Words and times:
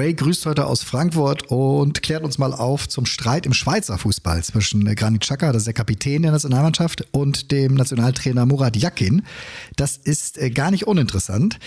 Ray 0.00 0.14
grüßt 0.14 0.46
heute 0.46 0.64
aus 0.64 0.82
Frankfurt 0.82 1.50
und 1.50 2.02
klärt 2.02 2.24
uns 2.24 2.38
mal 2.38 2.54
auf 2.54 2.88
zum 2.88 3.04
Streit 3.04 3.44
im 3.44 3.52
Schweizer 3.52 3.98
Fußball 3.98 4.42
zwischen 4.42 4.86
äh, 4.86 4.94
Granit 4.94 5.20
Xhaka, 5.20 5.52
das 5.52 5.58
ist 5.58 5.66
der 5.66 5.74
Kapitän 5.74 6.22
der 6.22 6.32
Nationalmannschaft, 6.32 7.06
und 7.10 7.52
dem 7.52 7.74
Nationaltrainer 7.74 8.46
Murat 8.46 8.78
Yakin. 8.78 9.26
Das 9.76 9.98
ist 9.98 10.38
äh, 10.38 10.48
gar 10.48 10.70
nicht 10.70 10.86
uninteressant. 10.86 11.58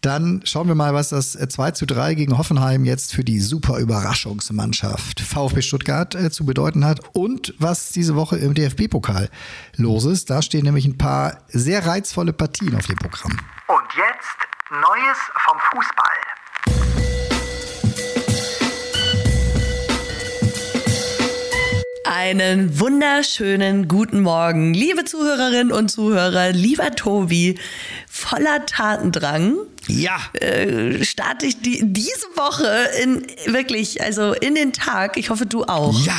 Dann 0.00 0.40
schauen 0.44 0.68
wir 0.68 0.74
mal, 0.74 0.94
was 0.94 1.10
das 1.10 1.32
2 1.32 1.72
zu 1.72 1.84
3 1.84 2.14
gegen 2.14 2.38
Hoffenheim 2.38 2.86
jetzt 2.86 3.12
für 3.12 3.24
die 3.24 3.40
super 3.40 3.76
Überraschungsmannschaft 3.76 5.20
VfB 5.20 5.60
Stuttgart 5.60 6.14
äh, 6.14 6.30
zu 6.30 6.46
bedeuten 6.46 6.82
hat 6.82 7.00
und 7.12 7.52
was 7.58 7.90
diese 7.90 8.16
Woche 8.16 8.38
im 8.38 8.54
DFB-Pokal 8.54 9.28
los 9.76 10.06
ist. 10.06 10.30
Da 10.30 10.40
stehen 10.40 10.64
nämlich 10.64 10.86
ein 10.86 10.96
paar 10.96 11.42
sehr 11.48 11.86
reizvolle 11.86 12.32
Partien 12.32 12.74
auf 12.74 12.86
dem 12.86 12.96
Programm. 12.96 13.32
Und 13.68 13.86
jetzt 13.98 14.80
Neues 14.80 15.18
vom 15.44 15.58
Fußball. 15.74 16.95
Einen 22.28 22.80
wunderschönen 22.80 23.86
guten 23.86 24.20
Morgen, 24.20 24.74
liebe 24.74 25.04
Zuhörerinnen 25.04 25.70
und 25.70 25.92
Zuhörer, 25.92 26.50
lieber 26.50 26.90
Tobi, 26.90 27.56
voller 28.08 28.66
Tatendrang. 28.66 29.54
Ja. 29.86 30.18
Äh, 30.32 31.04
starte 31.04 31.46
ich 31.46 31.60
die, 31.60 31.82
diese 31.84 32.26
Woche 32.34 32.88
in 33.00 33.24
wirklich, 33.46 34.02
also 34.02 34.32
in 34.32 34.56
den 34.56 34.72
Tag. 34.72 35.18
Ich 35.18 35.30
hoffe, 35.30 35.46
du 35.46 35.66
auch. 35.66 36.04
Ja. 36.04 36.18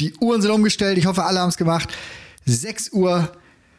Die 0.00 0.14
Uhren 0.14 0.40
sind 0.40 0.50
umgestellt. 0.50 0.96
Ich 0.96 1.04
hoffe, 1.04 1.24
alle 1.24 1.40
haben 1.40 1.50
es 1.50 1.58
gemacht. 1.58 1.90
6 2.46 2.94
Uhr, 2.94 3.30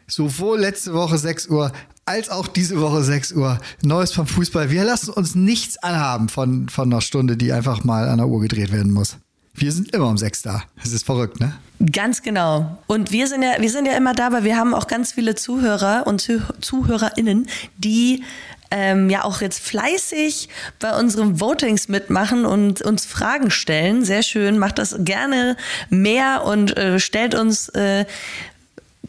sowohl 0.06 0.60
letzte 0.60 0.94
Woche 0.94 1.18
6 1.18 1.48
Uhr 1.48 1.72
als 2.04 2.30
auch 2.30 2.46
diese 2.46 2.80
Woche 2.80 3.02
6 3.02 3.32
Uhr. 3.32 3.58
Neues 3.82 4.12
vom 4.12 4.28
Fußball. 4.28 4.70
Wir 4.70 4.84
lassen 4.84 5.10
uns 5.10 5.34
nichts 5.34 5.78
anhaben 5.78 6.28
von, 6.28 6.68
von 6.68 6.92
einer 6.92 7.00
Stunde, 7.00 7.36
die 7.36 7.52
einfach 7.52 7.82
mal 7.82 8.08
an 8.08 8.18
der 8.18 8.28
Uhr 8.28 8.40
gedreht 8.40 8.70
werden 8.70 8.92
muss. 8.92 9.16
Wir 9.54 9.72
sind 9.72 9.94
immer 9.94 10.08
um 10.08 10.18
6 10.18 10.42
da. 10.42 10.64
Das 10.82 10.92
ist 10.92 11.06
verrückt, 11.06 11.40
ne? 11.40 11.54
Ganz 11.92 12.22
genau. 12.22 12.78
Und 12.86 13.12
wir 13.12 13.26
sind 13.28 13.42
ja, 13.42 13.54
wir 13.60 13.70
sind 13.70 13.86
ja 13.86 13.96
immer 13.96 14.14
da, 14.14 14.32
weil 14.32 14.44
wir 14.44 14.56
haben 14.56 14.74
auch 14.74 14.86
ganz 14.86 15.12
viele 15.12 15.34
Zuhörer 15.34 16.06
und 16.06 16.20
Zuh 16.20 16.40
ZuhörerInnen, 16.60 17.48
die 17.76 18.24
ähm, 18.70 19.10
ja 19.10 19.24
auch 19.24 19.40
jetzt 19.40 19.60
fleißig 19.60 20.48
bei 20.80 20.98
unseren 20.98 21.40
Votings 21.40 21.88
mitmachen 21.88 22.44
und 22.44 22.82
uns 22.82 23.06
Fragen 23.06 23.50
stellen. 23.50 24.04
Sehr 24.04 24.22
schön, 24.22 24.58
macht 24.58 24.78
das 24.78 24.96
gerne 24.98 25.56
mehr 25.90 26.44
und 26.44 26.76
äh, 26.76 26.98
stellt 26.98 27.34
uns 27.34 27.68
äh, 27.70 28.06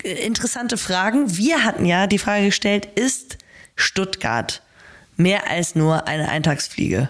interessante 0.03 0.77
Fragen. 0.77 1.37
Wir 1.37 1.63
hatten 1.63 1.85
ja 1.85 2.07
die 2.07 2.19
Frage 2.19 2.45
gestellt, 2.47 2.87
ist 2.95 3.37
Stuttgart 3.75 4.61
mehr 5.17 5.49
als 5.49 5.75
nur 5.75 6.07
eine 6.07 6.29
Eintagsfliege? 6.29 7.09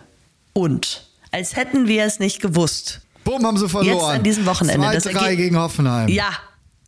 Und 0.54 1.08
als 1.32 1.56
hätten 1.56 1.88
wir 1.88 2.06
es 2.06 2.20
nicht 2.20 2.42
gewusst. 2.42 3.02
Bumm, 3.26 3.46
haben 3.46 3.58
sie 3.58 3.68
verloren. 3.68 3.98
Jetzt 3.98 4.06
an 4.06 4.24
diesem 4.24 4.46
Wochenende. 4.46 4.88
2-3 4.88 5.36
gegen 5.36 5.58
Hoffenheim. 5.58 6.08
Ja. 6.08 6.30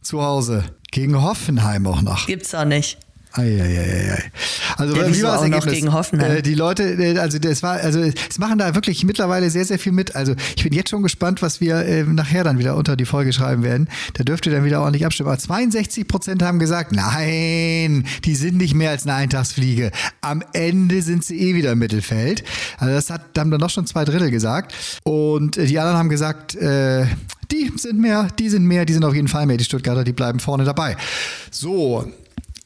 Zu 0.01 0.21
Hause. 0.21 0.63
Gegen 0.91 1.21
Hoffenheim 1.21 1.85
auch 1.85 2.01
noch. 2.01 2.27
Gibt's 2.27 2.55
auch 2.55 2.63
nicht. 2.63 2.97
Eieieiei. 3.33 4.31
Also 4.77 4.95
Ja, 4.95 5.13
wie 5.13 5.23
war 5.23 5.33
das 5.33 5.43
Ergebnis? 5.43 5.73
gegen 5.73 5.93
Hoffenheim? 5.93 6.37
Äh, 6.37 6.41
die 6.41 6.55
Leute, 6.55 6.83
äh, 6.83 7.17
also 7.19 7.39
das 7.39 7.61
war, 7.63 7.73
also 7.77 7.99
es 8.01 8.39
machen 8.39 8.57
da 8.57 8.73
wirklich 8.75 9.03
mittlerweile 9.03 9.49
sehr, 9.49 9.65
sehr 9.65 9.79
viel 9.79 9.91
mit. 9.91 10.15
Also 10.15 10.35
ich 10.55 10.63
bin 10.63 10.73
jetzt 10.73 10.89
schon 10.89 11.03
gespannt, 11.03 11.41
was 11.41 11.61
wir 11.61 11.77
äh, 11.85 12.03
nachher 12.03 12.43
dann 12.43 12.57
wieder 12.59 12.75
unter 12.75 12.95
die 12.95 13.05
Folge 13.05 13.33
schreiben 13.33 13.63
werden. 13.63 13.89
Da 14.13 14.23
dürft 14.23 14.45
ihr 14.45 14.51
dann 14.51 14.63
wieder 14.63 14.81
ordentlich 14.81 15.05
abstimmen. 15.05 15.29
Aber 15.29 15.37
62 15.39 16.07
Prozent 16.07 16.41
haben 16.41 16.59
gesagt, 16.59 16.91
nein, 16.91 18.05
die 18.25 18.35
sind 18.35 18.57
nicht 18.57 18.73
mehr 18.73 18.91
als 18.91 19.03
eine 19.05 19.15
Eintagsfliege. 19.15 19.91
Am 20.21 20.43
Ende 20.53 21.01
sind 21.01 21.23
sie 21.23 21.39
eh 21.39 21.55
wieder 21.55 21.71
im 21.73 21.79
Mittelfeld. 21.79 22.43
Also 22.77 22.93
das 22.93 23.09
hat, 23.09 23.21
da 23.33 23.41
haben 23.41 23.51
dann 23.51 23.59
doch 23.61 23.69
schon 23.69 23.85
zwei 23.85 24.05
Drittel 24.05 24.31
gesagt. 24.31 24.73
Und 25.03 25.57
äh, 25.57 25.65
die 25.65 25.79
anderen 25.79 25.97
haben 25.97 26.09
gesagt, 26.09 26.55
äh, 26.55 27.05
die 27.51 27.71
sind 27.77 27.99
mehr, 27.99 28.27
die 28.39 28.49
sind 28.49 28.65
mehr, 28.65 28.85
die 28.85 28.93
sind 28.93 29.05
auf 29.05 29.13
jeden 29.15 29.27
Fall 29.27 29.45
mehr. 29.45 29.57
Die 29.57 29.63
Stuttgarter, 29.63 30.03
die 30.03 30.13
bleiben 30.13 30.39
vorne 30.39 30.63
dabei. 30.65 30.97
So, 31.51 32.05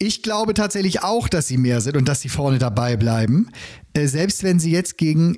ich 0.02 0.24
glaube 0.24 0.54
tatsächlich 0.54 1.04
auch, 1.04 1.28
dass 1.28 1.48
sie 1.48 1.58
mehr 1.58 1.80
sind 1.80 1.96
und 1.96 2.08
dass 2.08 2.22
sie 2.22 2.30
vorne 2.30 2.58
dabei 2.58 2.98
bleiben. 2.98 3.50
Äh, 3.94 4.08
selbst 4.08 4.44
wenn 4.44 4.60
sie 4.60 4.72
jetzt 4.72 4.98
gegen 4.98 5.38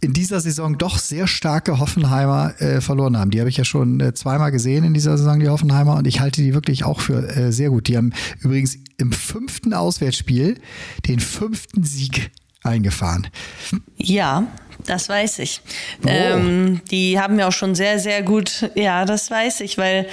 in 0.00 0.12
dieser 0.12 0.38
Saison 0.40 0.76
doch 0.76 0.98
sehr 0.98 1.26
starke 1.26 1.78
Hoffenheimer 1.78 2.60
äh, 2.60 2.82
verloren 2.82 3.16
haben. 3.16 3.30
Die 3.30 3.40
habe 3.40 3.48
ich 3.48 3.56
ja 3.56 3.64
schon 3.64 4.00
äh, 4.00 4.12
zweimal 4.12 4.52
gesehen 4.52 4.84
in 4.84 4.92
dieser 4.92 5.16
Saison, 5.16 5.40
die 5.40 5.48
Hoffenheimer, 5.48 5.96
und 5.96 6.06
ich 6.06 6.20
halte 6.20 6.42
die 6.42 6.52
wirklich 6.52 6.84
auch 6.84 7.00
für 7.00 7.26
äh, 7.26 7.50
sehr 7.50 7.70
gut. 7.70 7.88
Die 7.88 7.96
haben 7.96 8.12
übrigens 8.40 8.76
im 8.98 9.12
fünften 9.12 9.72
Auswärtsspiel 9.72 10.60
den 11.06 11.20
fünften 11.20 11.84
Sieg 11.84 12.30
eingefahren. 12.62 13.28
Ja, 13.96 14.46
das 14.84 15.08
weiß 15.08 15.38
ich. 15.38 15.62
Oh. 16.04 16.08
Ähm, 16.08 16.82
die 16.90 17.18
haben 17.18 17.38
ja 17.38 17.48
auch 17.48 17.52
schon 17.52 17.74
sehr, 17.74 17.98
sehr 17.98 18.22
gut, 18.22 18.70
ja, 18.74 19.06
das 19.06 19.30
weiß 19.30 19.60
ich, 19.60 19.78
weil 19.78 20.06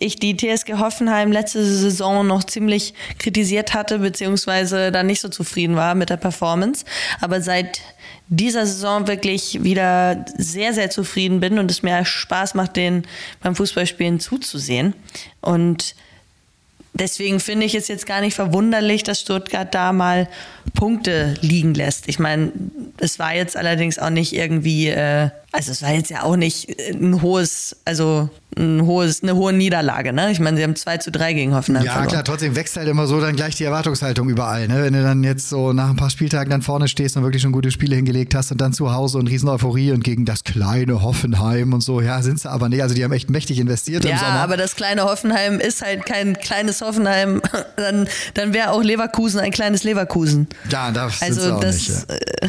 ich 0.00 0.16
die 0.16 0.36
TSG 0.36 0.74
Hoffenheim 0.78 1.32
letzte 1.32 1.64
Saison 1.64 2.26
noch 2.26 2.44
ziemlich 2.44 2.94
kritisiert 3.18 3.74
hatte, 3.74 3.98
beziehungsweise 3.98 4.92
da 4.92 5.02
nicht 5.02 5.20
so 5.20 5.28
zufrieden 5.28 5.76
war 5.76 5.94
mit 5.94 6.10
der 6.10 6.16
Performance. 6.16 6.84
Aber 7.20 7.40
seit 7.40 7.80
dieser 8.28 8.66
Saison 8.66 9.06
wirklich 9.06 9.62
wieder 9.62 10.24
sehr, 10.36 10.74
sehr 10.74 10.90
zufrieden 10.90 11.40
bin 11.40 11.58
und 11.58 11.70
es 11.70 11.82
mir 11.82 12.04
Spaß 12.04 12.54
macht, 12.54 12.76
den 12.76 13.06
beim 13.40 13.56
Fußballspielen 13.56 14.20
zuzusehen. 14.20 14.94
Und 15.40 15.94
deswegen 16.92 17.40
finde 17.40 17.64
ich 17.64 17.74
es 17.74 17.88
jetzt 17.88 18.06
gar 18.06 18.20
nicht 18.20 18.34
verwunderlich, 18.34 19.02
dass 19.02 19.20
Stuttgart 19.20 19.74
da 19.74 19.92
mal 19.92 20.28
Punkte 20.74 21.34
liegen 21.40 21.74
lässt. 21.74 22.08
Ich 22.08 22.18
meine, 22.18 22.52
es 22.98 23.18
war 23.18 23.34
jetzt 23.34 23.56
allerdings 23.56 23.98
auch 23.98 24.10
nicht 24.10 24.34
irgendwie, 24.34 24.88
äh, 24.88 25.30
also 25.52 25.72
es 25.72 25.82
war 25.82 25.92
jetzt 25.92 26.10
ja 26.10 26.22
auch 26.24 26.36
nicht 26.36 26.68
ein 26.92 27.22
hohes, 27.22 27.76
also 27.84 28.28
ein 28.56 28.84
hohes, 28.86 29.22
eine 29.22 29.34
hohe 29.36 29.52
Niederlage, 29.52 30.12
ne? 30.12 30.30
Ich 30.32 30.40
meine, 30.40 30.56
sie 30.56 30.62
haben 30.64 30.74
2 30.74 30.98
zu 30.98 31.10
3 31.12 31.32
gegen 31.32 31.54
Hoffenheim 31.54 31.84
Ja, 31.84 31.92
verloren. 31.92 32.08
klar, 32.10 32.24
trotzdem 32.24 32.56
wächst 32.56 32.76
halt 32.76 32.88
immer 32.88 33.06
so 33.06 33.20
dann 33.20 33.36
gleich 33.36 33.54
die 33.54 33.64
Erwartungshaltung 33.64 34.28
überall. 34.28 34.66
Ne? 34.68 34.82
Wenn 34.82 34.92
du 34.94 35.02
dann 35.02 35.22
jetzt 35.22 35.48
so 35.48 35.72
nach 35.72 35.90
ein 35.90 35.96
paar 35.96 36.10
Spieltagen 36.10 36.50
dann 36.50 36.62
vorne 36.62 36.88
stehst 36.88 37.16
und 37.16 37.22
wirklich 37.22 37.42
schon 37.42 37.52
gute 37.52 37.70
Spiele 37.70 37.94
hingelegt 37.96 38.34
hast 38.34 38.50
und 38.50 38.60
dann 38.60 38.72
zu 38.72 38.92
Hause 38.92 39.18
und 39.18 39.26
riesen 39.28 39.48
Euphorie 39.48 39.92
und 39.92 40.02
gegen 40.02 40.24
das 40.24 40.44
kleine 40.44 41.02
Hoffenheim 41.02 41.72
und 41.72 41.82
so, 41.82 42.00
ja, 42.00 42.20
sind 42.22 42.40
sie 42.40 42.50
aber 42.50 42.68
nicht. 42.68 42.82
Also 42.82 42.94
die 42.94 43.04
haben 43.04 43.12
echt 43.12 43.30
mächtig 43.30 43.58
investiert 43.58 44.04
im 44.04 44.10
Ja, 44.10 44.18
Sommer. 44.18 44.32
aber 44.40 44.56
das 44.56 44.74
kleine 44.76 45.04
Hoffenheim 45.04 45.60
ist 45.60 45.82
halt 45.82 46.04
kein 46.04 46.36
kleines 46.38 46.80
Hoffenheim. 46.80 47.40
Dann, 47.76 48.08
dann 48.34 48.52
wäre 48.54 48.72
auch 48.72 48.82
Leverkusen 48.82 49.38
ein 49.40 49.52
kleines 49.52 49.84
Leverkusen. 49.84 50.48
ja, 50.68 50.90
das 50.90 51.20
sind 51.20 51.34
sie 51.34 51.40
Also 51.40 51.54
auch 51.54 51.60
das, 51.60 51.74
nicht. 51.76 51.88
Ja. 51.90 52.48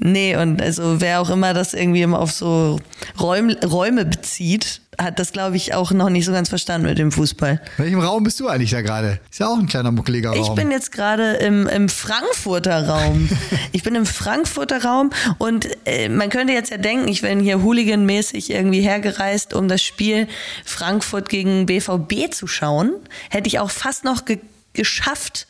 Nee, 0.00 0.36
und 0.36 0.60
also 0.60 1.00
wer 1.00 1.20
auch 1.20 1.30
immer 1.30 1.54
das 1.54 1.74
irgendwie 1.74 2.02
immer 2.02 2.18
auf 2.18 2.32
so 2.32 2.80
Räum, 3.20 3.50
Räume 3.64 4.04
bezieht, 4.04 4.80
hat 4.98 5.18
das, 5.18 5.32
glaube 5.32 5.56
ich, 5.56 5.72
auch 5.74 5.92
noch 5.92 6.10
nicht 6.10 6.24
so 6.24 6.32
ganz 6.32 6.48
verstanden 6.48 6.88
mit 6.88 6.98
dem 6.98 7.12
Fußball. 7.12 7.60
In 7.78 7.84
welchem 7.84 8.00
Raum 8.00 8.22
bist 8.24 8.38
du 8.40 8.48
eigentlich 8.48 8.70
da 8.70 8.82
gerade? 8.82 9.20
Ist 9.30 9.40
ja 9.40 9.48
auch 9.48 9.58
ein 9.58 9.66
kleiner 9.66 9.92
muckeliger 9.92 10.30
Raum. 10.30 10.42
Ich 10.42 10.50
bin 10.50 10.70
jetzt 10.70 10.92
gerade 10.92 11.34
im, 11.34 11.66
im 11.66 11.88
Frankfurter 11.88 12.88
Raum. 12.88 13.28
Ich 13.72 13.84
bin 13.84 13.94
im 13.94 14.06
Frankfurter 14.06 14.84
Raum 14.84 15.10
und 15.38 15.68
äh, 15.86 16.08
man 16.08 16.28
könnte 16.28 16.52
jetzt 16.52 16.70
ja 16.70 16.76
denken, 16.76 17.08
ich 17.08 17.22
bin 17.22 17.38
hier 17.40 17.62
hooliganmäßig 17.62 18.50
irgendwie 18.50 18.80
hergereist, 18.80 19.54
um 19.54 19.68
das 19.68 19.82
Spiel 19.82 20.26
Frankfurt 20.64 21.28
gegen 21.28 21.66
BVB 21.66 22.32
zu 22.32 22.46
schauen. 22.46 22.92
Hätte 23.30 23.46
ich 23.46 23.58
auch 23.60 23.70
fast 23.70 24.04
noch 24.04 24.24
ge 24.24 24.40
geschafft, 24.72 25.46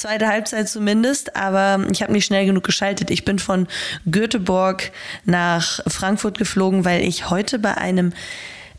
zweite 0.00 0.28
Halbzeit 0.28 0.68
zumindest, 0.68 1.36
aber 1.36 1.86
ich 1.92 2.02
habe 2.02 2.12
nicht 2.12 2.24
schnell 2.24 2.46
genug 2.46 2.64
geschaltet. 2.64 3.10
Ich 3.10 3.24
bin 3.24 3.38
von 3.38 3.68
Göteborg 4.10 4.92
nach 5.24 5.80
Frankfurt 5.86 6.38
geflogen, 6.38 6.84
weil 6.84 7.02
ich 7.02 7.30
heute 7.30 7.58
bei 7.58 7.76
einem 7.76 8.12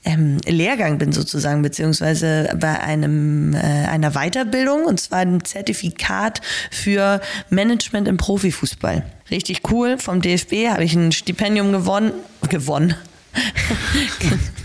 ähm, 0.03 0.37
Lehrgang 0.47 0.97
bin 0.97 1.11
sozusagen, 1.11 1.61
beziehungsweise 1.61 2.55
bei 2.59 2.79
einem, 2.79 3.53
äh, 3.53 3.57
einer 3.57 4.11
Weiterbildung 4.11 4.85
und 4.85 4.99
zwar 4.99 5.19
ein 5.19 5.43
Zertifikat 5.43 6.41
für 6.71 7.21
Management 7.49 8.07
im 8.07 8.17
Profifußball. 8.17 9.03
Richtig 9.29 9.61
cool. 9.71 9.97
Vom 9.99 10.21
DFB 10.21 10.69
habe 10.69 10.83
ich 10.83 10.95
ein 10.95 11.11
Stipendium 11.11 11.71
gewonnen. 11.71 12.13
Gewonnen. 12.49 12.95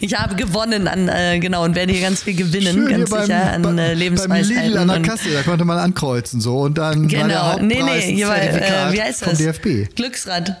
ich 0.00 0.14
habe 0.18 0.34
gewonnen 0.34 0.88
an, 0.88 1.08
äh, 1.08 1.38
genau, 1.38 1.64
und 1.64 1.74
werde 1.74 1.92
hier 1.92 2.02
ganz 2.02 2.22
viel 2.22 2.34
gewinnen, 2.34 2.74
Schön 2.74 2.88
ganz 2.88 3.10
beim, 3.10 3.22
sicher 3.22 3.52
an 3.52 3.62
beim, 3.62 3.78
äh, 3.78 3.88
beim 3.88 3.98
Lebensweisheiten. 3.98 4.64
Lidl 4.64 4.78
an 4.78 4.88
der 4.88 5.02
Kasse, 5.02 5.30
da 5.32 5.42
konnte 5.42 5.64
man 5.64 5.78
ankreuzen 5.78 6.40
so 6.40 6.60
und 6.60 6.78
dann 6.78 7.04
war 7.04 7.08
der 7.08 7.20
Genau, 7.20 7.52
Hauptpreis 7.52 8.06
nee, 8.06 8.12
nee, 8.14 8.26
war, 8.26 8.42
äh, 8.42 8.92
wie 8.92 9.02
heißt 9.02 9.24
vom 9.24 9.30
das? 9.30 9.38
DFB. 9.38 9.94
Glücksrad. 9.94 10.56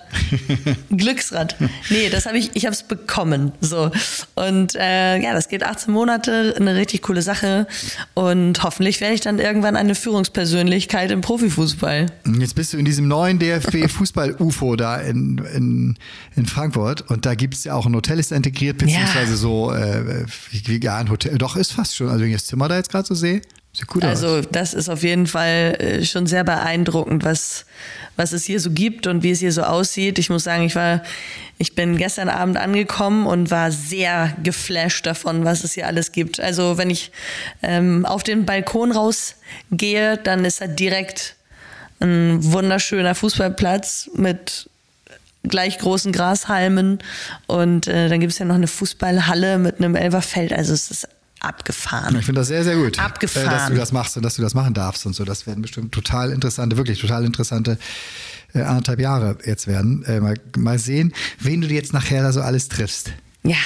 Glücksrad. 0.90 1.56
Nee, 1.90 2.08
das 2.10 2.26
habe 2.26 2.38
ich, 2.38 2.50
ich 2.54 2.66
habe 2.66 2.74
es 2.74 2.82
bekommen. 2.82 3.52
So. 3.60 3.90
Und 4.34 4.74
äh, 4.74 5.18
ja, 5.20 5.32
das 5.32 5.48
geht 5.48 5.64
18 5.64 5.92
Monate, 5.92 6.54
eine 6.58 6.74
richtig 6.76 7.02
coole 7.02 7.22
Sache. 7.22 7.66
Und 8.14 8.62
hoffentlich 8.62 9.00
werde 9.00 9.14
ich 9.14 9.20
dann 9.20 9.38
irgendwann 9.38 9.76
eine 9.76 9.94
Führungspersönlichkeit 9.94 11.10
im 11.10 11.20
Profifußball. 11.20 12.06
Jetzt 12.38 12.54
bist 12.54 12.72
du 12.72 12.78
in 12.78 12.84
diesem 12.84 13.08
neuen 13.08 13.38
DFB 13.38 13.88
Fußball-UFO 13.88 14.76
da 14.76 14.96
in, 14.96 15.38
in, 15.54 15.98
in 16.36 16.46
Frankfurt 16.46 17.02
und 17.10 17.26
da 17.26 17.34
gibt 17.34 17.54
es 17.54 17.64
ja 17.64 17.74
auch 17.74 17.86
ein 17.86 17.94
Hotel, 17.94 18.18
ist 18.18 18.30
da 18.30 18.36
integriert, 18.74 19.06
beziehungsweise 19.06 19.36
so, 19.36 19.72
äh, 19.72 20.26
wie, 20.50 20.66
wie, 20.66 20.84
ja, 20.84 20.98
ein 20.98 21.10
Hotel, 21.10 21.38
doch 21.38 21.56
ist 21.56 21.72
fast 21.72 21.96
schon, 21.96 22.08
also 22.08 22.20
wenn 22.20 22.28
ich 22.28 22.36
das 22.36 22.46
Zimmer 22.46 22.68
da 22.68 22.76
jetzt 22.76 22.90
gerade 22.90 23.06
so 23.06 23.14
sehe. 23.14 23.40
Sieht 23.72 23.88
gut 23.88 24.04
also 24.04 24.28
aus. 24.28 24.44
das 24.52 24.72
ist 24.72 24.88
auf 24.88 25.02
jeden 25.02 25.26
Fall 25.26 25.76
äh, 25.80 26.04
schon 26.04 26.26
sehr 26.26 26.44
beeindruckend, 26.44 27.24
was, 27.24 27.66
was 28.14 28.32
es 28.32 28.44
hier 28.44 28.60
so 28.60 28.70
gibt 28.70 29.08
und 29.08 29.24
wie 29.24 29.32
es 29.32 29.40
hier 29.40 29.50
so 29.50 29.62
aussieht. 29.62 30.20
Ich 30.20 30.30
muss 30.30 30.44
sagen, 30.44 30.62
ich 30.62 30.76
war, 30.76 31.02
ich 31.58 31.74
bin 31.74 31.96
gestern 31.96 32.28
Abend 32.28 32.56
angekommen 32.56 33.26
und 33.26 33.50
war 33.50 33.72
sehr 33.72 34.36
geflasht 34.44 35.06
davon, 35.06 35.44
was 35.44 35.64
es 35.64 35.72
hier 35.72 35.88
alles 35.88 36.12
gibt. 36.12 36.38
Also 36.38 36.78
wenn 36.78 36.88
ich 36.88 37.10
ähm, 37.62 38.06
auf 38.06 38.22
den 38.22 38.46
Balkon 38.46 38.92
rausgehe, 38.92 40.18
dann 40.18 40.44
ist 40.44 40.60
da 40.60 40.68
direkt 40.68 41.34
ein 41.98 42.44
wunderschöner 42.44 43.16
Fußballplatz 43.16 44.10
mit 44.14 44.70
gleich 45.48 45.78
großen 45.78 46.12
Grashalmen 46.12 46.98
und 47.46 47.86
äh, 47.86 48.08
dann 48.08 48.20
gibt 48.20 48.32
es 48.32 48.38
ja 48.38 48.44
noch 48.44 48.54
eine 48.54 48.66
Fußballhalle 48.66 49.58
mit 49.58 49.78
einem 49.78 49.94
Elferfeld. 49.94 50.52
Also 50.52 50.72
es 50.72 50.90
ist 50.90 51.08
abgefahren. 51.40 52.16
Ich 52.18 52.24
finde 52.24 52.40
das 52.40 52.48
sehr, 52.48 52.64
sehr 52.64 52.76
gut, 52.76 52.98
Abgefahren. 52.98 53.46
äh, 53.46 53.50
dass 53.50 53.68
du 53.68 53.74
das 53.74 53.92
machst 53.92 54.16
und 54.16 54.22
dass 54.22 54.36
du 54.36 54.42
das 54.42 54.54
machen 54.54 54.74
darfst 54.74 55.04
und 55.06 55.14
so. 55.14 55.24
Das 55.24 55.46
werden 55.46 55.62
bestimmt 55.62 55.92
total 55.92 56.30
interessante, 56.30 56.76
wirklich 56.76 57.00
total 57.00 57.24
interessante 57.24 57.78
äh, 58.54 58.62
anderthalb 58.62 59.00
Jahre 59.00 59.36
jetzt 59.44 59.66
werden. 59.66 60.04
Äh, 60.04 60.20
mal, 60.20 60.34
mal 60.56 60.78
sehen, 60.78 61.12
wen 61.38 61.60
du 61.60 61.68
jetzt 61.68 61.92
nachher 61.92 62.22
da 62.22 62.32
so 62.32 62.40
alles 62.40 62.68
triffst. 62.68 63.12
Ja, 63.42 63.56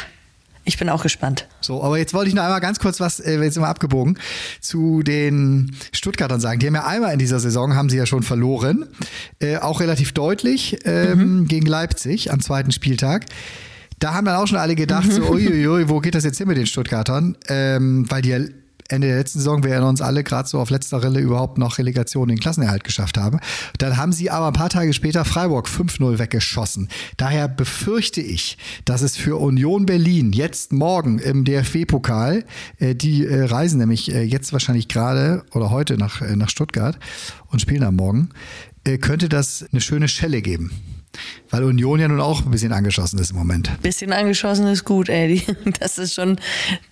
ich 0.68 0.78
bin 0.78 0.88
auch 0.90 1.02
gespannt. 1.02 1.48
So, 1.60 1.82
aber 1.82 1.98
jetzt 1.98 2.14
wollte 2.14 2.28
ich 2.28 2.34
noch 2.34 2.44
einmal 2.44 2.60
ganz 2.60 2.78
kurz 2.78 3.00
was, 3.00 3.20
äh, 3.20 3.42
jetzt 3.42 3.58
wir 3.58 3.66
abgebogen, 3.66 4.18
zu 4.60 5.02
den 5.02 5.74
Stuttgartern 5.92 6.40
sagen. 6.40 6.60
Die 6.60 6.66
haben 6.66 6.74
ja 6.74 6.86
einmal 6.86 7.12
in 7.12 7.18
dieser 7.18 7.40
Saison, 7.40 7.74
haben 7.74 7.88
sie 7.88 7.96
ja 7.96 8.06
schon 8.06 8.22
verloren, 8.22 8.86
äh, 9.40 9.56
auch 9.56 9.80
relativ 9.80 10.12
deutlich 10.12 10.78
ähm, 10.84 11.48
gegen 11.48 11.66
Leipzig 11.66 12.30
am 12.30 12.40
zweiten 12.40 12.70
Spieltag. 12.70 13.24
Da 13.98 14.14
haben 14.14 14.26
dann 14.26 14.36
auch 14.36 14.46
schon 14.46 14.58
alle 14.58 14.76
gedacht, 14.76 15.10
so, 15.10 15.22
uiuiui, 15.22 15.88
wo 15.88 16.00
geht 16.00 16.14
das 16.14 16.24
jetzt 16.24 16.38
hin 16.38 16.46
mit 16.46 16.56
den 16.56 16.66
Stuttgartern? 16.66 17.36
Ähm, 17.48 18.04
weil 18.10 18.22
die 18.22 18.28
ja 18.28 18.38
Ende 18.88 19.08
der 19.08 19.18
letzten 19.18 19.38
Saison, 19.40 19.62
wir 19.62 19.70
erinnern 19.70 19.90
uns 19.90 20.00
alle, 20.00 20.24
gerade 20.24 20.48
so 20.48 20.58
auf 20.58 20.70
letzter 20.70 21.02
Rille 21.02 21.20
überhaupt 21.20 21.58
noch 21.58 21.76
Relegation 21.76 22.30
in 22.30 22.36
den 22.36 22.40
Klassenerhalt 22.40 22.84
geschafft 22.84 23.18
haben. 23.18 23.38
Dann 23.76 23.98
haben 23.98 24.12
sie 24.12 24.30
aber 24.30 24.46
ein 24.46 24.54
paar 24.54 24.70
Tage 24.70 24.94
später 24.94 25.26
Freiburg 25.26 25.68
5-0 25.68 26.18
weggeschossen. 26.18 26.88
Daher 27.18 27.48
befürchte 27.48 28.22
ich, 28.22 28.56
dass 28.86 29.02
es 29.02 29.16
für 29.16 29.36
Union 29.36 29.84
Berlin 29.84 30.32
jetzt 30.32 30.72
morgen 30.72 31.18
im 31.18 31.44
DFB-Pokal, 31.44 32.44
äh, 32.78 32.94
die 32.94 33.26
äh, 33.26 33.44
reisen 33.44 33.78
nämlich 33.78 34.12
äh, 34.14 34.22
jetzt 34.22 34.52
wahrscheinlich 34.54 34.88
gerade 34.88 35.44
oder 35.52 35.70
heute 35.70 35.98
nach, 35.98 36.22
äh, 36.22 36.34
nach 36.34 36.48
Stuttgart 36.48 36.98
und 37.48 37.60
spielen 37.60 37.82
am 37.82 37.96
Morgen, 37.96 38.30
äh, 38.84 38.96
könnte 38.96 39.28
das 39.28 39.66
eine 39.70 39.82
schöne 39.82 40.08
Schelle 40.08 40.40
geben. 40.40 40.97
Weil 41.50 41.64
Union 41.64 41.98
ja 41.98 42.06
nun 42.08 42.20
auch 42.20 42.44
ein 42.44 42.50
bisschen 42.50 42.72
angeschossen 42.72 43.18
ist 43.18 43.30
im 43.30 43.36
Moment. 43.36 43.70
Bisschen 43.82 44.12
angeschossen 44.12 44.66
ist 44.66 44.84
gut, 44.84 45.08
ey. 45.08 45.42
Das 45.80 45.98
ist 45.98 46.14
schon 46.14 46.38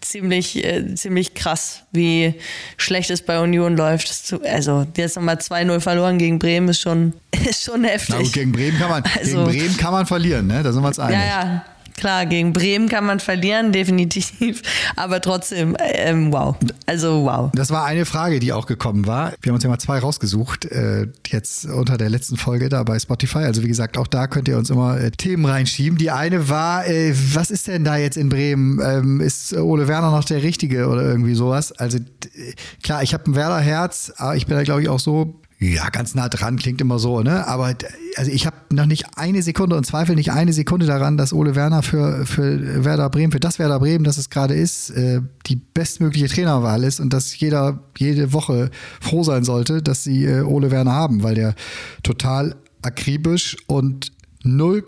ziemlich, 0.00 0.64
äh, 0.64 0.94
ziemlich 0.94 1.34
krass, 1.34 1.82
wie 1.92 2.34
schlecht 2.76 3.10
es 3.10 3.22
bei 3.22 3.38
Union 3.40 3.76
läuft. 3.76 4.34
Also 4.44 4.86
jetzt 4.96 5.16
nochmal 5.16 5.36
2-0 5.36 5.80
verloren 5.80 6.18
gegen 6.18 6.38
Bremen 6.38 6.68
ist 6.68 6.80
schon, 6.80 7.12
ist 7.48 7.64
schon 7.64 7.84
heftig. 7.84 8.14
Na 8.16 8.22
gut, 8.22 8.32
gegen 8.32 8.52
Bremen 8.52 8.78
kann 8.78 8.90
man, 8.90 9.02
Also- 9.18 9.44
gegen 9.46 9.58
Bremen 9.58 9.76
kann 9.76 9.92
man 9.92 10.06
verlieren, 10.06 10.46
ne? 10.46 10.62
Da 10.62 10.72
sind 10.72 10.82
wir 10.82 10.88
uns 10.88 10.98
einig. 10.98 11.16
Ja, 11.19 11.24
ja, 11.26 11.64
klar, 11.96 12.26
gegen 12.26 12.52
Bremen 12.52 12.88
kann 12.88 13.04
man 13.06 13.20
verlieren, 13.20 13.72
definitiv. 13.72 14.62
Aber 14.96 15.20
trotzdem, 15.20 15.76
ähm, 15.81 16.32
wow. 16.32 16.56
Also 16.87 17.25
wow. 17.25 17.50
Das 17.54 17.70
war 17.70 17.84
eine 17.84 18.04
Frage, 18.04 18.38
die 18.40 18.52
auch 18.52 18.66
gekommen 18.66 19.06
war. 19.06 19.32
Wir 19.43 19.50
haben 19.50 19.54
uns 19.56 19.64
ja 19.64 19.70
mal 19.70 19.78
zwei 19.78 19.98
rausgesucht, 19.98 20.64
äh, 20.66 21.06
jetzt 21.28 21.64
unter 21.66 21.96
der 21.98 22.10
letzten 22.10 22.37
Folge 22.37 22.69
da 22.69 22.82
bei 22.82 22.98
Spotify. 22.98 23.38
Also 23.38 23.62
wie 23.62 23.69
gesagt, 23.69 23.98
auch 23.98 24.06
da 24.06 24.26
könnt 24.26 24.48
ihr 24.48 24.58
uns 24.58 24.70
immer 24.70 25.00
äh, 25.00 25.10
Themen 25.10 25.44
reinschieben. 25.44 25.98
Die 25.98 26.10
eine 26.10 26.48
war, 26.48 26.87
äh, 26.87 27.14
was 27.34 27.50
ist 27.50 27.66
denn 27.66 27.84
da 27.84 27.96
jetzt 27.96 28.16
in 28.16 28.28
Bremen? 28.28 28.81
Ähm, 28.84 29.20
ist 29.20 29.54
Ole 29.54 29.88
Werner 29.88 30.10
noch 30.10 30.25
der 30.25 30.43
Richtige 30.43 30.88
oder 30.88 31.02
irgendwie 31.02 31.34
sowas? 31.34 31.72
Also 31.72 31.98
d- 31.98 32.54
klar, 32.82 33.02
ich 33.02 33.14
habe 33.14 33.31
ein 33.31 33.34
Werder-Herz, 33.34 34.12
aber 34.16 34.37
ich 34.37 34.46
bin 34.46 34.56
da 34.56 34.62
glaube 34.62 34.82
ich 34.82 34.88
auch 34.88 35.00
so 35.00 35.40
ja, 35.58 35.88
ganz 35.88 36.14
nah 36.14 36.29
dran, 36.29 36.56
klingt 36.56 36.82
immer 36.82 36.99
so, 36.99 37.23
ne? 37.23 37.47
Aber 37.47 37.75
also 38.17 38.31
ich 38.31 38.47
habe 38.47 38.56
noch 38.73 38.85
nicht 38.85 39.17
eine 39.17 39.41
Sekunde 39.41 39.76
und 39.76 39.85
zweifle 39.85 40.14
nicht 40.14 40.31
eine 40.31 40.53
Sekunde 40.53 40.85
daran, 40.85 41.17
dass 41.17 41.32
Ole 41.32 41.55
Werner 41.55 41.82
für, 41.82 42.26
für 42.26 42.85
Werder 42.85 43.08
Bremen, 43.08 43.32
für 43.32 43.41
das 43.41 43.58
Werder 43.58 43.79
Bremen, 43.79 44.05
das 44.05 44.19
es 44.19 44.29
gerade 44.29 44.55
ist, 44.55 44.91
äh, 44.91 45.23
die 45.47 45.56
bestmögliche 45.56 46.29
Trainerwahl 46.29 46.85
ist 46.85 47.00
und 47.00 47.14
dass 47.14 47.38
jeder 47.38 47.85
jede 47.97 48.35
Woche 48.35 48.70
froh 49.00 49.23
sein 49.23 49.44
sollte, 49.44 49.82
dass 49.82 50.05
sie 50.05 50.26
äh, 50.26 50.43
Ole 50.43 50.70
Werner 50.70 50.93
haben, 50.93 51.23
weil 51.23 51.35
der 51.35 51.55
total 52.03 52.56
akribisch 52.82 53.56
und 53.67 54.12
null 54.44 54.85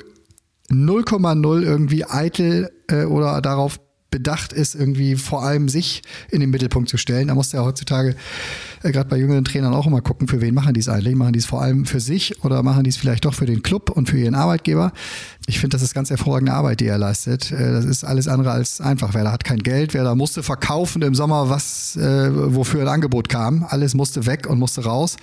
0,0 0.70 1.62
irgendwie 1.62 2.04
eitel 2.04 2.70
äh, 2.88 3.04
oder 3.04 3.40
darauf 3.40 3.80
bedacht 4.10 4.52
ist, 4.52 4.74
irgendwie 4.74 5.16
vor 5.16 5.44
allem 5.44 5.68
sich 5.68 6.02
in 6.30 6.40
den 6.40 6.50
Mittelpunkt 6.50 6.88
zu 6.88 6.96
stellen. 6.96 7.28
Da 7.28 7.34
muss 7.34 7.52
ja 7.52 7.62
heutzutage 7.62 8.16
äh, 8.82 8.92
gerade 8.92 9.08
bei 9.08 9.16
jüngeren 9.16 9.44
Trainern 9.44 9.74
auch 9.74 9.86
immer 9.86 10.00
gucken, 10.00 10.28
für 10.28 10.40
wen 10.40 10.54
machen 10.54 10.74
die 10.74 10.80
es 10.80 10.88
eigentlich? 10.88 11.14
Machen 11.14 11.32
die 11.32 11.38
es 11.38 11.46
vor 11.46 11.62
allem 11.62 11.84
für 11.84 12.00
sich 12.00 12.42
oder 12.44 12.62
machen 12.62 12.84
die 12.84 12.90
es 12.90 12.96
vielleicht 12.96 13.24
doch 13.24 13.34
für 13.34 13.46
den 13.46 13.62
Club 13.62 13.90
und 13.90 14.08
für 14.08 14.18
ihren 14.18 14.34
Arbeitgeber? 14.34 14.92
Ich 15.46 15.60
finde, 15.60 15.74
das 15.74 15.82
ist 15.82 15.94
ganz 15.94 16.10
hervorragende 16.10 16.52
Arbeit, 16.52 16.80
die 16.80 16.86
er 16.86 16.98
leistet. 16.98 17.50
Äh, 17.52 17.72
das 17.72 17.84
ist 17.84 18.04
alles 18.04 18.28
andere 18.28 18.50
als 18.50 18.80
einfach. 18.80 19.14
Wer 19.14 19.24
da 19.24 19.32
hat 19.32 19.44
kein 19.44 19.60
Geld, 19.60 19.94
wer 19.94 20.04
da 20.04 20.14
musste 20.14 20.42
verkaufen 20.42 21.02
im 21.02 21.14
Sommer, 21.14 21.48
was 21.48 21.96
äh, 21.96 22.54
wofür 22.54 22.82
ein 22.82 22.88
Angebot 22.88 23.28
kam. 23.28 23.64
Alles 23.68 23.94
musste 23.94 24.26
weg 24.26 24.46
und 24.48 24.58
musste 24.58 24.84
raus. 24.84 25.16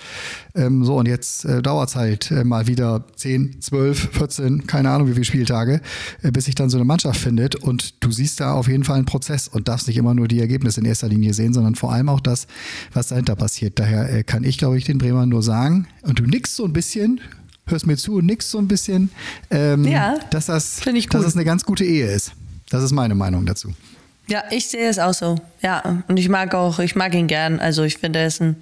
Ähm, 0.54 0.84
so, 0.84 0.96
und 0.96 1.06
jetzt 1.06 1.44
äh, 1.44 1.62
dauert 1.62 1.90
es 1.90 1.96
halt 1.96 2.30
äh, 2.30 2.44
mal 2.44 2.66
wieder 2.66 3.04
10, 3.16 3.60
12, 3.60 4.08
14, 4.12 4.66
keine 4.66 4.90
Ahnung 4.90 5.08
wie 5.08 5.12
viele 5.12 5.24
Spieltage, 5.24 5.80
äh, 6.22 6.30
bis 6.30 6.46
sich 6.46 6.54
dann 6.54 6.70
so 6.70 6.78
eine 6.78 6.84
Mannschaft 6.84 7.20
findet. 7.20 7.54
Und 7.56 8.02
du 8.02 8.10
siehst 8.10 8.40
da 8.40 8.52
auf 8.52 8.68
jeden 8.68 8.75
Fall 8.84 8.96
einen 8.96 9.06
Prozess 9.06 9.48
und 9.48 9.68
darfst 9.68 9.86
nicht 9.86 9.96
immer 9.96 10.14
nur 10.14 10.28
die 10.28 10.40
Ergebnisse 10.40 10.80
in 10.80 10.86
erster 10.86 11.08
Linie 11.08 11.34
sehen, 11.34 11.52
sondern 11.52 11.74
vor 11.74 11.92
allem 11.92 12.08
auch 12.08 12.20
das, 12.20 12.46
was 12.92 13.08
dahinter 13.08 13.36
passiert. 13.36 13.78
Daher 13.78 14.12
äh, 14.12 14.22
kann 14.22 14.44
ich, 14.44 14.58
glaube 14.58 14.78
ich, 14.78 14.84
den 14.84 14.98
Bremern 14.98 15.28
nur 15.28 15.42
sagen, 15.42 15.86
und 16.02 16.18
du 16.18 16.24
nickst 16.24 16.56
so 16.56 16.64
ein 16.64 16.72
bisschen, 16.72 17.20
hörst 17.66 17.86
mir 17.86 17.96
zu 17.96 18.16
und 18.16 18.26
nickst 18.26 18.50
so 18.50 18.58
ein 18.58 18.68
bisschen, 18.68 19.10
ähm, 19.50 19.84
Ja, 19.84 20.18
dass, 20.30 20.46
das, 20.46 20.80
dass 20.84 21.22
das 21.22 21.34
eine 21.34 21.44
ganz 21.44 21.64
gute 21.64 21.84
Ehe 21.84 22.10
ist. 22.10 22.32
Das 22.70 22.82
ist 22.82 22.92
meine 22.92 23.14
Meinung 23.14 23.46
dazu. 23.46 23.72
Ja, 24.28 24.42
ich 24.50 24.66
sehe 24.66 24.88
es 24.88 24.98
auch 24.98 25.14
so. 25.14 25.36
Ja, 25.62 26.02
und 26.08 26.16
ich 26.16 26.28
mag 26.28 26.54
auch, 26.54 26.80
ich 26.80 26.96
mag 26.96 27.14
ihn 27.14 27.28
gern. 27.28 27.60
Also 27.60 27.84
ich 27.84 27.98
finde, 27.98 28.18
er 28.20 28.26
ist 28.26 28.42
ein, 28.42 28.56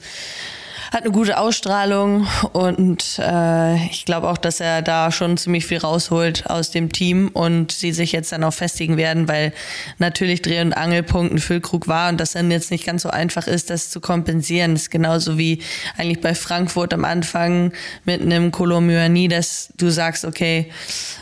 hat 0.92 1.02
eine 1.02 1.12
gute 1.12 1.38
Ausstrahlung 1.38 2.26
und 2.52 3.18
äh, 3.18 3.86
ich 3.86 4.04
glaube 4.04 4.28
auch, 4.28 4.38
dass 4.38 4.60
er 4.60 4.82
da 4.82 5.10
schon 5.10 5.36
ziemlich 5.36 5.66
viel 5.66 5.78
rausholt 5.78 6.48
aus 6.48 6.70
dem 6.70 6.92
Team 6.92 7.28
und 7.32 7.72
sie 7.72 7.92
sich 7.92 8.12
jetzt 8.12 8.32
dann 8.32 8.44
auch 8.44 8.52
festigen 8.52 8.96
werden, 8.96 9.28
weil 9.28 9.52
natürlich 9.98 10.42
Dreh- 10.42 10.60
und 10.60 10.72
Angelpunkt 10.72 11.34
ein 11.34 11.38
Füllkrug 11.38 11.88
war 11.88 12.08
und 12.08 12.20
das 12.20 12.32
dann 12.32 12.50
jetzt 12.50 12.70
nicht 12.70 12.86
ganz 12.86 13.02
so 13.02 13.10
einfach 13.10 13.46
ist, 13.46 13.70
das 13.70 13.90
zu 13.90 14.00
kompensieren. 14.00 14.74
Das 14.74 14.82
ist 14.82 14.90
genauso 14.90 15.38
wie 15.38 15.62
eigentlich 15.96 16.20
bei 16.20 16.34
Frankfurt 16.34 16.92
am 16.94 17.04
Anfang 17.04 17.72
mit 18.04 18.20
einem 18.20 18.50
Kolomyani, 18.50 19.28
dass 19.28 19.72
du 19.76 19.90
sagst, 19.90 20.24
okay, 20.24 20.70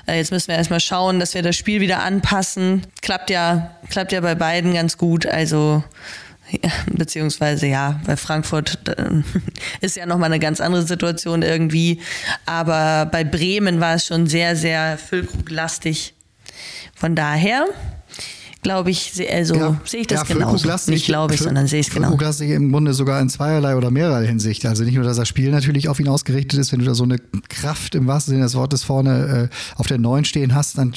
äh, 0.06 0.16
jetzt 0.16 0.32
müssen 0.32 0.48
wir 0.48 0.56
erstmal 0.56 0.80
schauen, 0.80 1.20
dass 1.20 1.34
wir 1.34 1.42
das 1.42 1.56
Spiel 1.56 1.80
wieder 1.80 2.02
anpassen. 2.02 2.82
Klappt 3.00 3.30
ja, 3.30 3.76
klappt 3.90 4.12
ja 4.12 4.20
bei 4.20 4.34
beiden 4.34 4.74
ganz 4.74 4.98
gut. 4.98 5.26
Also 5.26 5.82
ja, 6.62 6.70
beziehungsweise 6.92 7.66
ja, 7.66 8.00
bei 8.06 8.16
Frankfurt 8.16 8.88
äh, 8.88 9.22
ist 9.80 9.96
ja 9.96 10.06
nochmal 10.06 10.30
eine 10.30 10.38
ganz 10.38 10.60
andere 10.60 10.86
Situation 10.86 11.42
irgendwie. 11.42 12.00
Aber 12.46 13.06
bei 13.06 13.24
Bremen 13.24 13.80
war 13.80 13.94
es 13.94 14.06
schon 14.06 14.26
sehr, 14.26 14.56
sehr 14.56 14.98
Füllkruglastig. 14.98 16.14
Von 16.94 17.16
daher 17.16 17.66
glaube 18.62 18.90
ich, 18.90 19.12
also 19.32 19.76
sehe 19.84 20.02
ich 20.02 20.06
das 20.06 20.22
Füllkrug 20.22 20.62
genauso. 20.62 20.90
Nicht 20.90 21.06
glaube 21.06 21.34
ich, 21.34 21.40
Füll- 21.40 21.44
sondern 21.44 21.66
sehe 21.66 21.80
ich 21.80 21.88
es 21.88 21.92
genau. 21.92 22.08
Füllkrug 22.08 22.26
lässt 22.26 22.38
sich 22.38 22.50
im 22.50 22.70
Grunde 22.70 22.94
sogar 22.94 23.20
in 23.20 23.28
zweierlei 23.28 23.76
oder 23.76 23.90
mehrerlei 23.90 24.26
Hinsicht. 24.26 24.64
Also 24.66 24.84
nicht 24.84 24.94
nur, 24.94 25.04
dass 25.04 25.16
das 25.16 25.28
Spiel 25.28 25.50
natürlich 25.50 25.88
auf 25.88 25.98
ihn 25.98 26.08
ausgerichtet 26.08 26.58
ist, 26.60 26.72
wenn 26.72 26.78
du 26.78 26.84
da 26.84 26.94
so 26.94 27.04
eine 27.04 27.18
Kraft 27.48 27.94
im 27.94 28.06
wahrsten 28.06 28.34
Sinne 28.34 28.44
des 28.44 28.54
Wortes 28.54 28.84
vorne 28.84 29.50
äh, 29.50 29.54
auf 29.76 29.88
der 29.88 29.98
Neun 29.98 30.24
stehen 30.24 30.54
hast, 30.54 30.78
dann 30.78 30.92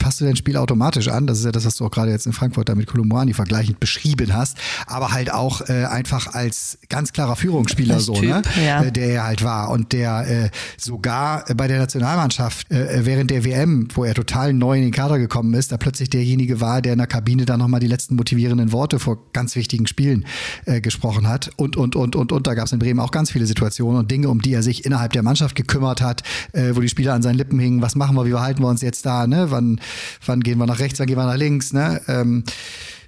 passt 0.00 0.20
du 0.20 0.24
dein 0.24 0.34
Spiel 0.34 0.56
automatisch 0.56 1.06
an. 1.06 1.28
Das 1.28 1.38
ist 1.38 1.44
ja 1.44 1.52
das, 1.52 1.64
was 1.64 1.76
du 1.76 1.86
auch 1.86 1.90
gerade 1.92 2.10
jetzt 2.10 2.26
in 2.26 2.32
Frankfurt 2.32 2.68
da 2.68 2.74
mit 2.74 2.88
Kolumani 2.88 3.34
vergleichend 3.34 3.78
beschrieben 3.78 4.34
hast. 4.34 4.58
Aber 4.86 5.12
halt 5.12 5.32
auch 5.32 5.68
äh, 5.68 5.84
einfach 5.84 6.34
als 6.34 6.78
ganz 6.88 7.12
klarer 7.12 7.36
Führungsspieler 7.36 7.94
Als 7.94 8.06
so, 8.06 8.14
Typ, 8.14 8.30
ne? 8.30 8.42
ja. 8.64 8.82
Äh, 8.82 8.90
der 8.90 9.08
er 9.08 9.24
halt 9.24 9.44
war 9.44 9.70
und 9.70 9.92
der 9.92 10.26
äh, 10.26 10.50
sogar 10.76 11.44
bei 11.54 11.68
der 11.68 11.78
Nationalmannschaft 11.78 12.70
äh, 12.70 13.04
während 13.04 13.30
der 13.30 13.44
WM, 13.44 13.88
wo 13.94 14.04
er 14.04 14.14
total 14.14 14.52
neu 14.52 14.78
in 14.78 14.82
den 14.82 14.92
Kader 14.92 15.18
gekommen 15.18 15.54
ist, 15.54 15.70
da 15.70 15.76
plötzlich 15.76 16.10
derjenige 16.10 16.60
war, 16.60 16.82
der 16.82 16.94
in 16.94 16.98
der 16.98 17.06
Kabine 17.06 17.44
dann 17.44 17.60
nochmal 17.60 17.80
die 17.80 17.86
letzten 17.86 18.16
motivierenden 18.16 18.72
Worte 18.72 18.98
vor 18.98 19.18
ganz 19.32 19.54
wichtigen 19.54 19.86
Spielen 19.86 20.24
äh, 20.64 20.80
gesprochen 20.80 21.28
hat 21.28 21.50
und, 21.56 21.76
und, 21.76 21.94
und, 21.94 22.16
und, 22.16 22.32
und. 22.32 22.46
Da 22.46 22.54
gab 22.54 22.66
es 22.66 22.72
in 22.72 22.78
Bremen 22.78 23.00
auch 23.00 23.10
ganz 23.10 23.30
viele 23.30 23.46
Situationen 23.46 24.00
und 24.00 24.10
Dinge, 24.10 24.30
um 24.30 24.40
die 24.40 24.54
er 24.54 24.62
sich 24.62 24.86
innerhalb 24.86 25.12
der 25.12 25.22
Mannschaft 25.22 25.54
gekümmert 25.54 26.00
hat, 26.00 26.22
äh, 26.52 26.74
wo 26.74 26.80
die 26.80 26.88
Spieler 26.88 27.12
an 27.12 27.22
seinen 27.22 27.36
Lippen 27.36 27.58
hingen, 27.58 27.82
was 27.82 27.96
machen 27.96 28.16
wir, 28.16 28.24
wie 28.24 28.30
verhalten 28.30 28.62
wir 28.62 28.68
uns 28.68 28.80
jetzt 28.80 29.04
da, 29.04 29.26
ne? 29.26 29.50
Wann, 29.50 29.80
wann 30.26 30.40
gehen 30.40 30.58
wir 30.58 30.66
nach 30.66 30.78
rechts, 30.78 30.98
wann 30.98 31.06
gehen 31.06 31.16
wir 31.18 31.26
nach 31.26 31.36
links, 31.36 31.72
ne? 31.72 32.00
Ähm, 32.08 32.44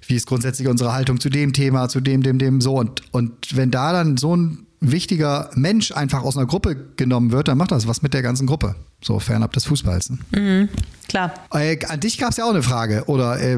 wie 0.07 0.15
ist 0.15 0.27
grundsätzlich 0.27 0.67
unsere 0.67 0.93
Haltung 0.93 1.19
zu 1.19 1.29
dem 1.29 1.53
Thema, 1.53 1.87
zu 1.87 2.01
dem, 2.01 2.23
dem, 2.23 2.37
dem, 2.37 2.61
so. 2.61 2.75
Und, 2.75 3.01
und 3.11 3.55
wenn 3.55 3.71
da 3.71 3.93
dann 3.93 4.17
so 4.17 4.35
ein 4.35 4.62
wichtiger 4.91 5.49
Mensch 5.55 5.91
einfach 5.91 6.23
aus 6.23 6.37
einer 6.37 6.45
Gruppe 6.45 6.75
genommen 6.97 7.31
wird, 7.31 7.47
dann 7.47 7.57
macht 7.57 7.71
das 7.71 7.87
was 7.87 8.01
mit 8.01 8.13
der 8.13 8.21
ganzen 8.21 8.47
Gruppe. 8.47 8.75
So 9.01 9.19
fernab 9.19 9.51
des 9.53 9.65
Fußballs. 9.65 10.11
Ne? 10.31 10.69
klar. 11.07 11.33
Äh, 11.53 11.77
an 11.87 11.99
dich 11.99 12.17
gab 12.17 12.31
es 12.31 12.37
ja 12.37 12.45
auch 12.45 12.51
eine 12.51 12.63
Frage 12.63 13.03
oder 13.07 13.39
äh, 13.39 13.57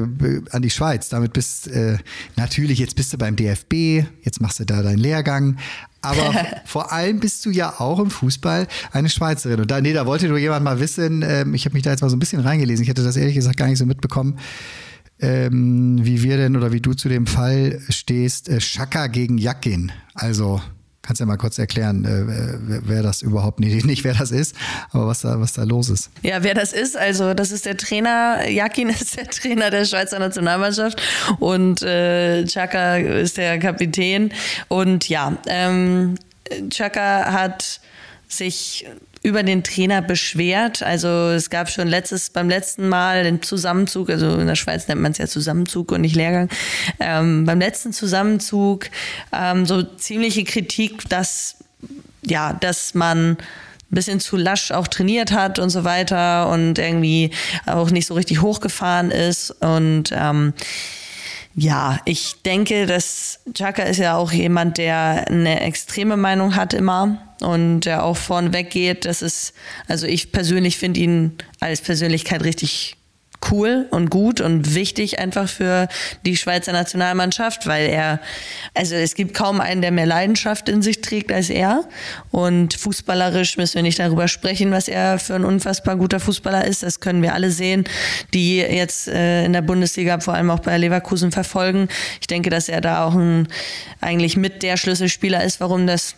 an 0.50 0.62
die 0.62 0.70
Schweiz. 0.70 1.08
Damit 1.08 1.32
bist 1.32 1.68
äh, 1.68 1.98
natürlich, 2.36 2.78
jetzt 2.78 2.96
bist 2.96 3.12
du 3.12 3.18
beim 3.18 3.36
DFB, 3.36 4.04
jetzt 4.22 4.40
machst 4.40 4.60
du 4.60 4.64
da 4.64 4.82
deinen 4.82 4.98
Lehrgang. 4.98 5.56
Aber 6.02 6.34
vor 6.64 6.92
allem 6.92 7.20
bist 7.20 7.44
du 7.44 7.50
ja 7.50 7.80
auch 7.80 7.98
im 7.98 8.10
Fußball 8.10 8.66
eine 8.92 9.08
Schweizerin. 9.08 9.60
Und 9.60 9.70
da, 9.70 9.80
nee, 9.80 9.92
da 9.92 10.06
wollte 10.06 10.28
nur 10.28 10.38
jemand 10.38 10.64
mal 10.64 10.80
wissen, 10.80 11.22
ähm, 11.22 11.54
ich 11.54 11.64
habe 11.64 11.74
mich 11.74 11.82
da 11.82 11.90
jetzt 11.90 12.02
mal 12.02 12.10
so 12.10 12.16
ein 12.16 12.20
bisschen 12.20 12.40
reingelesen, 12.40 12.82
ich 12.82 12.88
hätte 12.88 13.04
das 13.04 13.16
ehrlich 13.16 13.34
gesagt 13.34 13.56
gar 13.56 13.66
nicht 13.66 13.78
so 13.78 13.86
mitbekommen, 13.86 14.38
ähm, 15.18 15.98
wie 16.04 16.22
wir 16.22 16.36
denn 16.36 16.56
oder 16.56 16.72
wie 16.72 16.80
du 16.80 16.94
zu 16.94 17.08
dem 17.08 17.26
Fall 17.26 17.80
stehst, 17.88 18.48
äh, 18.48 18.60
Schaka 18.60 19.06
gegen 19.06 19.38
Jakin. 19.38 19.92
Also 20.14 20.60
Kannst 21.06 21.20
ja 21.20 21.26
mal 21.26 21.36
kurz 21.36 21.58
erklären, 21.58 22.04
äh, 22.04 22.80
wer 22.86 23.02
das 23.02 23.22
überhaupt 23.22 23.60
nicht, 23.60 23.86
nicht 23.86 24.02
wer 24.02 24.14
das 24.14 24.32
ist, 24.32 24.56
aber 24.90 25.06
was 25.06 25.20
da, 25.20 25.40
was 25.40 25.52
da 25.52 25.62
los 25.62 25.88
ist. 25.88 26.10
Ja, 26.22 26.42
wer 26.42 26.54
das 26.54 26.72
ist, 26.72 26.96
also 26.96 27.32
das 27.32 27.52
ist 27.52 27.64
der 27.64 27.76
Trainer, 27.76 28.48
Jakin 28.48 28.88
ist 28.90 29.16
der 29.16 29.28
Trainer 29.28 29.70
der 29.70 29.84
Schweizer 29.84 30.18
Nationalmannschaft 30.18 31.00
und 31.38 31.82
äh, 31.82 32.44
Chaka 32.46 32.96
ist 32.96 33.36
der 33.36 33.58
Kapitän. 33.58 34.32
Und 34.68 35.08
ja, 35.08 35.36
ähm, 35.46 36.16
Chaka 36.70 37.32
hat 37.32 37.80
sich 38.28 38.86
über 39.26 39.42
den 39.42 39.64
Trainer 39.64 40.02
beschwert. 40.02 40.84
Also 40.84 41.08
es 41.08 41.50
gab 41.50 41.68
schon 41.68 41.88
letztes, 41.88 42.30
beim 42.30 42.48
letzten 42.48 42.88
Mal 42.88 43.24
den 43.24 43.42
Zusammenzug, 43.42 44.08
also 44.08 44.38
in 44.38 44.46
der 44.46 44.54
Schweiz 44.54 44.86
nennt 44.86 45.00
man 45.00 45.10
es 45.10 45.18
ja 45.18 45.26
Zusammenzug 45.26 45.90
und 45.90 46.02
nicht 46.02 46.14
Lehrgang, 46.14 46.48
ähm, 47.00 47.44
beim 47.44 47.58
letzten 47.58 47.92
Zusammenzug 47.92 48.86
ähm, 49.32 49.66
so 49.66 49.82
ziemliche 49.82 50.44
Kritik, 50.44 51.08
dass 51.08 51.56
ja, 52.24 52.52
dass 52.52 52.94
man 52.94 53.30
ein 53.30 53.38
bisschen 53.90 54.20
zu 54.20 54.36
lasch 54.36 54.70
auch 54.70 54.86
trainiert 54.86 55.32
hat 55.32 55.58
und 55.58 55.70
so 55.70 55.82
weiter 55.82 56.48
und 56.48 56.78
irgendwie 56.78 57.32
auch 57.66 57.90
nicht 57.90 58.06
so 58.06 58.14
richtig 58.14 58.42
hochgefahren 58.42 59.10
ist 59.10 59.50
und 59.60 60.12
ähm, 60.12 60.52
ja, 61.58 62.00
ich 62.04 62.42
denke, 62.42 62.84
dass 62.84 63.40
Chaka 63.54 63.84
ist 63.84 63.96
ja 63.96 64.16
auch 64.16 64.30
jemand, 64.30 64.76
der 64.76 65.26
eine 65.28 65.60
extreme 65.60 66.18
Meinung 66.18 66.54
hat 66.54 66.74
immer 66.74 67.34
und 67.40 67.80
der 67.80 68.04
auch 68.04 68.18
vorn 68.18 68.52
weggeht. 68.52 69.06
Das 69.06 69.22
ist, 69.22 69.54
also 69.88 70.06
ich 70.06 70.32
persönlich 70.32 70.76
finde 70.76 71.00
ihn 71.00 71.32
als 71.58 71.80
Persönlichkeit 71.80 72.44
richtig 72.44 72.98
cool 73.50 73.86
und 73.90 74.10
gut 74.10 74.40
und 74.40 74.74
wichtig 74.74 75.18
einfach 75.18 75.48
für 75.48 75.88
die 76.24 76.36
Schweizer 76.36 76.72
Nationalmannschaft, 76.72 77.66
weil 77.66 77.88
er, 77.88 78.20
also 78.74 78.94
es 78.94 79.14
gibt 79.14 79.34
kaum 79.34 79.60
einen, 79.60 79.82
der 79.82 79.92
mehr 79.92 80.06
Leidenschaft 80.06 80.68
in 80.68 80.82
sich 80.82 81.00
trägt 81.00 81.32
als 81.32 81.50
er. 81.50 81.84
Und 82.30 82.74
fußballerisch 82.74 83.56
müssen 83.56 83.76
wir 83.76 83.82
nicht 83.82 83.98
darüber 83.98 84.28
sprechen, 84.28 84.70
was 84.70 84.88
er 84.88 85.18
für 85.18 85.34
ein 85.34 85.44
unfassbar 85.44 85.96
guter 85.96 86.20
Fußballer 86.20 86.64
ist. 86.64 86.82
Das 86.82 87.00
können 87.00 87.22
wir 87.22 87.34
alle 87.34 87.50
sehen, 87.50 87.84
die 88.34 88.58
jetzt 88.58 89.08
äh, 89.08 89.44
in 89.44 89.52
der 89.52 89.62
Bundesliga 89.62 90.20
vor 90.20 90.34
allem 90.34 90.50
auch 90.50 90.60
bei 90.60 90.76
Leverkusen 90.78 91.32
verfolgen. 91.32 91.88
Ich 92.20 92.26
denke, 92.26 92.50
dass 92.50 92.68
er 92.68 92.80
da 92.80 93.04
auch 93.04 93.14
ein, 93.14 93.48
eigentlich 94.00 94.36
mit 94.36 94.62
der 94.62 94.76
Schlüsselspieler 94.76 95.44
ist, 95.44 95.60
warum 95.60 95.86
das 95.86 96.16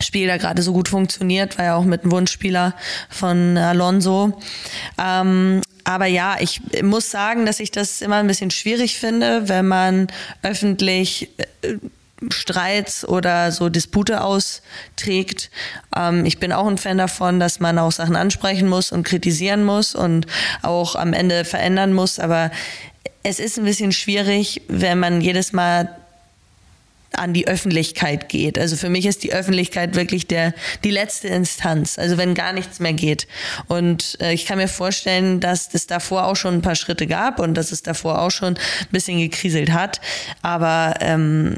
Spiel 0.00 0.26
da 0.26 0.36
gerade 0.36 0.60
so 0.62 0.72
gut 0.72 0.88
funktioniert, 0.88 1.56
war 1.56 1.64
ja 1.64 1.76
auch 1.76 1.84
mit 1.84 2.02
einem 2.02 2.12
Wunschspieler 2.12 2.74
von 3.08 3.56
Alonso. 3.56 4.40
Ähm, 4.98 5.62
aber 5.84 6.06
ja, 6.06 6.36
ich 6.40 6.60
muss 6.82 7.10
sagen, 7.10 7.46
dass 7.46 7.60
ich 7.60 7.70
das 7.70 8.00
immer 8.00 8.16
ein 8.16 8.26
bisschen 8.26 8.50
schwierig 8.50 8.98
finde, 8.98 9.48
wenn 9.48 9.66
man 9.66 10.08
öffentlich 10.42 11.28
äh, 11.62 11.76
Streits 12.30 13.06
oder 13.06 13.52
so 13.52 13.68
Dispute 13.68 14.22
austrägt. 14.22 15.50
Ähm, 15.94 16.24
ich 16.24 16.38
bin 16.38 16.52
auch 16.52 16.66
ein 16.66 16.78
Fan 16.78 16.98
davon, 16.98 17.38
dass 17.38 17.60
man 17.60 17.78
auch 17.78 17.92
Sachen 17.92 18.16
ansprechen 18.16 18.68
muss 18.68 18.92
und 18.92 19.04
kritisieren 19.04 19.64
muss 19.64 19.94
und 19.94 20.26
auch 20.62 20.96
am 20.96 21.12
Ende 21.12 21.44
verändern 21.44 21.92
muss. 21.92 22.18
Aber 22.18 22.50
es 23.22 23.38
ist 23.38 23.58
ein 23.58 23.64
bisschen 23.64 23.92
schwierig, 23.92 24.62
wenn 24.68 24.98
man 24.98 25.20
jedes 25.20 25.52
Mal 25.52 25.88
an 27.18 27.32
die 27.32 27.46
Öffentlichkeit 27.46 28.28
geht. 28.28 28.58
Also 28.58 28.76
für 28.76 28.88
mich 28.88 29.06
ist 29.06 29.22
die 29.22 29.32
Öffentlichkeit 29.32 29.94
wirklich 29.94 30.26
der, 30.26 30.54
die 30.82 30.90
letzte 30.90 31.28
Instanz, 31.28 31.98
also 31.98 32.16
wenn 32.16 32.34
gar 32.34 32.52
nichts 32.52 32.80
mehr 32.80 32.92
geht. 32.92 33.26
Und 33.68 34.18
äh, 34.20 34.32
ich 34.32 34.46
kann 34.46 34.58
mir 34.58 34.68
vorstellen, 34.68 35.40
dass 35.40 35.72
es 35.72 35.86
davor 35.86 36.26
auch 36.26 36.36
schon 36.36 36.54
ein 36.54 36.62
paar 36.62 36.76
Schritte 36.76 37.06
gab 37.06 37.40
und 37.40 37.54
dass 37.54 37.72
es 37.72 37.82
davor 37.82 38.20
auch 38.20 38.30
schon 38.30 38.54
ein 38.54 38.88
bisschen 38.90 39.18
gekriselt 39.18 39.72
hat. 39.72 40.00
Aber 40.42 40.94
ähm, 41.00 41.56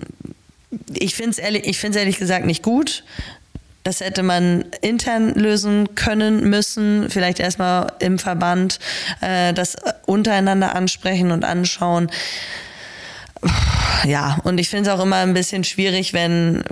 ich 0.93 1.15
finde 1.15 1.31
es 1.31 1.39
ehrlich, 1.39 1.85
ehrlich 1.85 2.19
gesagt 2.19 2.47
nicht 2.47 2.63
gut. 2.63 3.05
Das 3.87 4.01
hätte 4.01 4.25
man 4.25 4.65
intern 4.81 5.33
lösen 5.35 5.95
können 5.95 6.51
müssen, 6.51 7.09
vielleicht 7.09 7.39
erstmal 7.39 7.93
im 8.01 8.19
Verband 8.19 8.81
äh, 9.21 9.53
das 9.53 9.77
untereinander 10.07 10.75
ansprechen 10.75 11.31
und 11.31 11.45
anschauen 11.45 12.11
ja, 14.05 14.39
und 14.45 14.59
ich 14.59 14.69
finde 14.69 14.91
es 14.91 14.97
auch 14.97 15.03
immer 15.03 15.17
ein 15.17 15.35
bisschen 15.35 15.65
schwierig, 15.65 16.13
wenn 16.13 16.63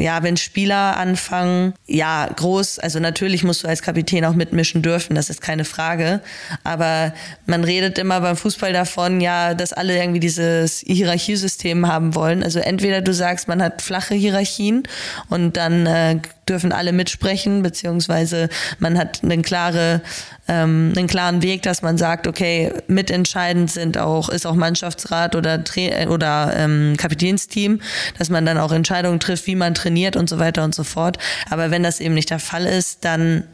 ja, 0.00 0.22
wenn 0.22 0.36
Spieler 0.36 0.96
anfangen, 0.96 1.74
ja, 1.86 2.26
groß, 2.26 2.78
also 2.78 3.00
natürlich 3.00 3.44
musst 3.44 3.64
du 3.64 3.68
als 3.68 3.82
Kapitän 3.82 4.24
auch 4.24 4.34
mitmischen 4.34 4.82
dürfen, 4.82 5.14
das 5.14 5.30
ist 5.30 5.40
keine 5.42 5.64
Frage. 5.64 6.20
Aber 6.64 7.12
man 7.46 7.64
redet 7.64 7.98
immer 7.98 8.20
beim 8.20 8.36
Fußball 8.36 8.72
davon, 8.72 9.20
ja, 9.20 9.54
dass 9.54 9.72
alle 9.72 9.96
irgendwie 9.96 10.20
dieses 10.20 10.80
Hierarchiesystem 10.86 11.86
haben 11.86 12.14
wollen. 12.14 12.42
Also 12.42 12.60
entweder 12.60 13.00
du 13.00 13.12
sagst, 13.12 13.48
man 13.48 13.62
hat 13.62 13.82
flache 13.82 14.14
Hierarchien 14.14 14.84
und 15.28 15.56
dann 15.56 15.86
äh, 15.86 16.20
dürfen 16.50 16.72
alle 16.72 16.92
mitsprechen, 16.92 17.62
beziehungsweise 17.62 18.48
man 18.78 18.98
hat 18.98 19.20
eine 19.22 19.40
klare, 19.40 20.02
ähm, 20.48 20.92
einen 20.96 21.06
klaren 21.06 21.42
Weg, 21.42 21.62
dass 21.62 21.80
man 21.80 21.96
sagt, 21.96 22.26
okay, 22.26 22.72
mitentscheidend 22.88 23.70
sind 23.70 23.96
auch, 23.96 24.28
ist 24.28 24.46
auch 24.46 24.54
Mannschaftsrat 24.54 25.36
oder, 25.36 25.64
Tra 25.64 26.08
oder 26.08 26.52
ähm, 26.56 26.94
Kapitänsteam, 26.98 27.80
dass 28.18 28.28
man 28.28 28.44
dann 28.44 28.58
auch 28.58 28.72
Entscheidungen 28.72 29.20
trifft, 29.20 29.46
wie 29.46 29.56
man 29.56 29.74
trainiert 29.74 30.16
und 30.16 30.28
so 30.28 30.38
weiter 30.38 30.64
und 30.64 30.74
so 30.74 30.84
fort. 30.84 31.18
Aber 31.48 31.70
wenn 31.70 31.82
das 31.82 32.00
eben 32.00 32.14
nicht 32.14 32.30
der 32.30 32.40
Fall 32.40 32.66
ist, 32.66 33.04
dann 33.04 33.44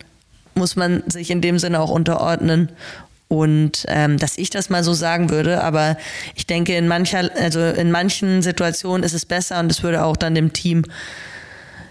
muss 0.55 0.75
man 0.75 1.03
sich 1.07 1.31
in 1.31 1.43
dem 1.43 1.59
Sinne 1.59 1.81
auch 1.81 1.91
unterordnen 1.91 2.71
und 3.29 3.85
ähm, 3.89 4.19
dass 4.19 4.39
ich 4.39 4.51
das 4.51 4.71
mal 4.71 4.85
so 4.85 4.95
sagen 4.95 5.31
würde, 5.31 5.63
aber 5.63 5.97
ich 6.37 6.47
denke, 6.47 6.77
in 6.77 6.87
mancher, 6.87 7.29
also 7.37 7.61
in 7.61 7.91
manchen 7.91 8.41
Situationen 8.41 9.03
ist 9.03 9.15
es 9.15 9.27
besser 9.27 9.59
und 9.59 9.71
es 9.71 9.83
würde 9.83 10.05
auch 10.05 10.17
dann 10.17 10.35
dem 10.35 10.53
Team 10.53 10.85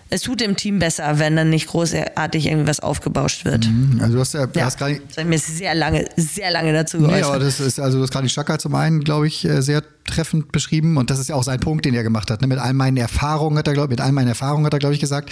es 0.09 0.21
tut 0.21 0.39
dem 0.41 0.55
Team 0.55 0.79
besser, 0.79 1.19
wenn 1.19 1.35
dann 1.35 1.49
nicht 1.49 1.67
großartig 1.67 2.45
irgendwas 2.47 2.79
aufgebauscht 2.79 3.43
wird. 3.45 3.67
Mhm. 3.67 3.99
Also 4.01 4.13
du 4.13 4.19
hast 4.19 4.33
ja, 4.33 4.47
ja 4.53 4.65
hast 4.65 4.77
gar 4.77 4.89
nicht, 4.89 5.01
das 5.09 5.17
hat 5.17 5.25
mir 5.25 5.39
sehr 5.39 5.73
lange, 5.73 6.05
sehr 6.15 6.51
lange 6.51 6.73
dazu 6.73 6.99
geäußert. 6.99 7.17
Nee, 7.17 7.23
aber 7.23 7.39
das 7.39 7.59
ist, 7.59 7.79
also 7.79 8.05
das 8.05 8.21
die 8.21 8.29
Schaka 8.29 8.59
zum 8.59 8.75
einen, 8.75 9.03
glaube 9.03 9.27
ich, 9.27 9.45
äh, 9.45 9.61
sehr 9.61 9.83
treffend 10.05 10.51
beschrieben 10.51 10.97
und 10.97 11.09
das 11.09 11.19
ist 11.19 11.29
ja 11.29 11.35
auch 11.35 11.43
sein 11.43 11.59
Punkt, 11.59 11.85
den 11.85 11.93
er 11.93 12.03
gemacht 12.03 12.29
hat. 12.29 12.41
Ne? 12.41 12.47
Mit 12.47 12.59
all 12.59 12.73
meinen 12.73 12.97
Erfahrungen 12.97 13.57
hat 13.57 13.67
er, 13.67 13.73
glaub, 13.73 13.89
mit 13.89 14.01
all 14.01 14.11
meinen 14.11 14.27
Erfahrungen 14.27 14.65
hat 14.65 14.73
er, 14.73 14.79
glaube 14.79 14.93
ich, 14.93 15.01
gesagt, 15.01 15.31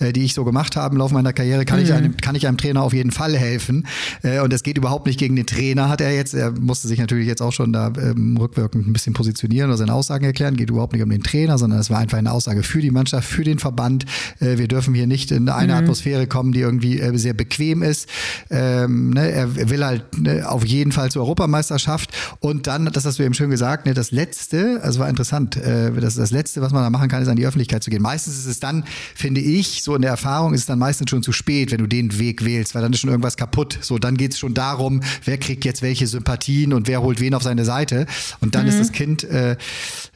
äh, 0.00 0.12
die 0.12 0.24
ich 0.24 0.34
so 0.34 0.44
gemacht 0.44 0.76
habe 0.76 0.94
im 0.94 0.98
Laufe 0.98 1.14
meiner 1.14 1.32
Karriere, 1.32 1.64
kann, 1.64 1.78
mhm. 1.78 1.84
ich 1.84 1.92
einem, 1.92 2.16
kann 2.16 2.34
ich 2.34 2.46
einem 2.46 2.56
Trainer 2.56 2.82
auf 2.82 2.92
jeden 2.92 3.10
Fall 3.10 3.36
helfen. 3.36 3.86
Äh, 4.22 4.40
und 4.40 4.52
es 4.52 4.62
geht 4.62 4.78
überhaupt 4.78 5.06
nicht 5.06 5.18
gegen 5.18 5.36
den 5.36 5.46
Trainer, 5.46 5.88
hat 5.88 6.00
er 6.00 6.14
jetzt. 6.14 6.34
Er 6.34 6.52
musste 6.52 6.88
sich 6.88 6.98
natürlich 6.98 7.26
jetzt 7.26 7.42
auch 7.42 7.52
schon 7.52 7.72
da 7.72 7.92
ähm, 7.98 8.36
rückwirkend 8.38 8.86
ein 8.86 8.92
bisschen 8.92 9.12
positionieren 9.12 9.68
oder 9.68 9.76
seine 9.76 9.92
Aussagen 9.92 10.24
erklären. 10.24 10.56
Geht 10.56 10.70
überhaupt 10.70 10.94
nicht 10.94 11.02
um 11.02 11.10
den 11.10 11.22
Trainer, 11.22 11.58
sondern 11.58 11.78
es 11.78 11.90
war 11.90 11.98
einfach 11.98 12.18
eine 12.18 12.32
Aussage 12.32 12.62
für 12.62 12.80
die 12.80 12.90
Mannschaft, 12.90 13.28
für 13.28 13.44
den 13.44 13.58
Verband. 13.58 14.06
Äh, 14.40 14.58
wir 14.58 14.68
dürfen 14.68 14.94
hier 14.94 15.06
nicht 15.06 15.30
in 15.32 15.48
eine 15.48 15.74
mhm. 15.74 15.78
Atmosphäre 15.80 16.26
kommen, 16.26 16.52
die 16.52 16.60
irgendwie 16.60 16.98
äh, 16.98 17.16
sehr 17.18 17.34
bequem 17.34 17.82
ist. 17.82 18.08
Ähm, 18.50 19.10
ne? 19.10 19.30
Er 19.30 19.70
will 19.70 19.84
halt 19.84 20.18
ne, 20.18 20.48
auf 20.48 20.64
jeden 20.64 20.92
Fall 20.92 21.10
zur 21.10 21.22
Europameisterschaft. 21.22 22.10
Und 22.40 22.66
dann, 22.66 22.86
das 22.86 23.04
hast 23.04 23.18
du 23.18 23.22
eben 23.22 23.34
schön 23.34 23.50
gesagt, 23.50 23.86
ne, 23.86 23.94
das 23.94 24.13
Letzte, 24.14 24.80
also 24.82 25.00
war 25.00 25.08
interessant, 25.08 25.56
äh, 25.56 25.90
das, 25.92 26.14
das 26.14 26.30
Letzte, 26.30 26.62
was 26.62 26.72
man 26.72 26.82
da 26.82 26.90
machen 26.90 27.08
kann, 27.08 27.22
ist 27.22 27.28
an 27.28 27.36
die 27.36 27.46
Öffentlichkeit 27.46 27.82
zu 27.82 27.90
gehen. 27.90 28.00
Meistens 28.00 28.38
ist 28.38 28.46
es 28.46 28.60
dann, 28.60 28.84
finde 29.14 29.40
ich, 29.40 29.82
so 29.82 29.94
in 29.96 30.02
der 30.02 30.12
Erfahrung 30.12 30.54
ist 30.54 30.60
es 30.60 30.66
dann 30.66 30.78
meistens 30.78 31.10
schon 31.10 31.22
zu 31.22 31.32
spät, 31.32 31.72
wenn 31.72 31.78
du 31.78 31.86
den 31.86 32.18
Weg 32.18 32.44
wählst, 32.44 32.74
weil 32.74 32.82
dann 32.82 32.92
ist 32.92 33.00
schon 33.00 33.10
irgendwas 33.10 33.36
kaputt. 33.36 33.78
So, 33.80 33.98
dann 33.98 34.16
geht 34.16 34.32
es 34.32 34.38
schon 34.38 34.54
darum, 34.54 35.00
wer 35.24 35.36
kriegt 35.36 35.64
jetzt 35.64 35.82
welche 35.82 36.06
Sympathien 36.06 36.72
und 36.72 36.86
wer 36.86 37.02
holt 37.02 37.20
wen 37.20 37.34
auf 37.34 37.42
seine 37.42 37.64
Seite. 37.64 38.06
Und 38.40 38.54
dann 38.54 38.62
mhm. 38.62 38.68
ist 38.68 38.78
das 38.78 38.92
Kind, 38.92 39.24
äh, 39.24 39.56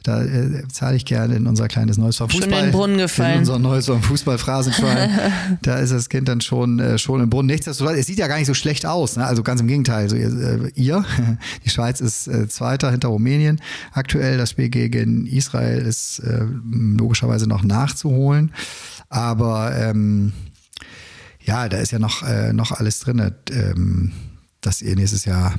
da 0.03 0.23
äh, 0.23 0.63
zahle 0.71 0.95
ich 0.95 1.05
gerne 1.05 1.35
in 1.35 1.45
unser 1.45 1.67
kleines 1.67 1.97
Neues 1.97 2.17
vom 2.17 2.29
Fußball. 2.29 2.49
Schon 2.49 2.57
in 2.57 2.65
den 2.65 2.71
Brunnen 2.71 2.97
gefallen. 2.97 3.33
In 3.33 3.39
unser 3.39 3.59
Neues 3.59 3.85
vom 3.85 4.01
Fußballphrasenschwein. 4.01 5.09
da 5.61 5.75
ist 5.75 5.91
das 5.91 6.07
Kind 6.07 6.29
dann 6.29 6.39
schon, 6.39 6.79
äh, 6.79 6.97
schon 6.97 7.21
im 7.21 7.29
Brunnen. 7.29 7.47
Nichtsdestotrotz, 7.47 7.97
es 7.97 8.07
sieht 8.07 8.17
ja 8.17 8.27
gar 8.27 8.37
nicht 8.37 8.47
so 8.47 8.53
schlecht 8.53 8.85
aus. 8.85 9.17
Ne? 9.17 9.25
Also 9.25 9.43
ganz 9.43 9.59
im 9.59 9.67
Gegenteil. 9.67 10.03
Also, 10.03 10.15
ihr, 10.15 10.71
ihr 10.75 11.05
die 11.65 11.69
Schweiz 11.69 11.99
ist 11.99 12.27
äh, 12.27 12.47
Zweiter 12.47 12.91
hinter 12.91 13.09
Rumänien 13.09 13.59
aktuell. 13.93 14.37
Das 14.37 14.51
Spiel 14.51 14.69
gegen 14.69 15.25
Israel 15.25 15.79
ist 15.85 16.19
äh, 16.19 16.45
logischerweise 16.71 17.47
noch 17.47 17.63
nachzuholen. 17.63 18.53
Aber 19.09 19.75
ähm, 19.75 20.33
ja, 21.41 21.67
da 21.69 21.77
ist 21.77 21.91
ja 21.91 21.99
noch, 21.99 22.23
äh, 22.23 22.53
noch 22.53 22.71
alles 22.71 22.99
drin, 22.99 23.33
ähm, 23.51 24.11
dass 24.61 24.81
ihr 24.81 24.95
nächstes 24.95 25.25
Jahr 25.25 25.55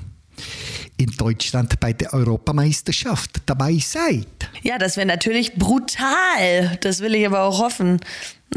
in 0.97 1.11
Deutschland 1.17 1.81
bei 1.81 1.93
der 1.93 2.13
Europameisterschaft 2.13 3.43
dabei 3.47 3.79
seid. 3.79 4.27
Ja, 4.63 4.79
das 4.79 4.97
wäre 4.97 5.07
natürlich 5.07 5.55
brutal. 5.55 6.79
Das 6.81 7.01
will 7.01 7.15
ich 7.15 7.27
aber 7.27 7.43
auch 7.43 7.59
hoffen. 7.59 8.01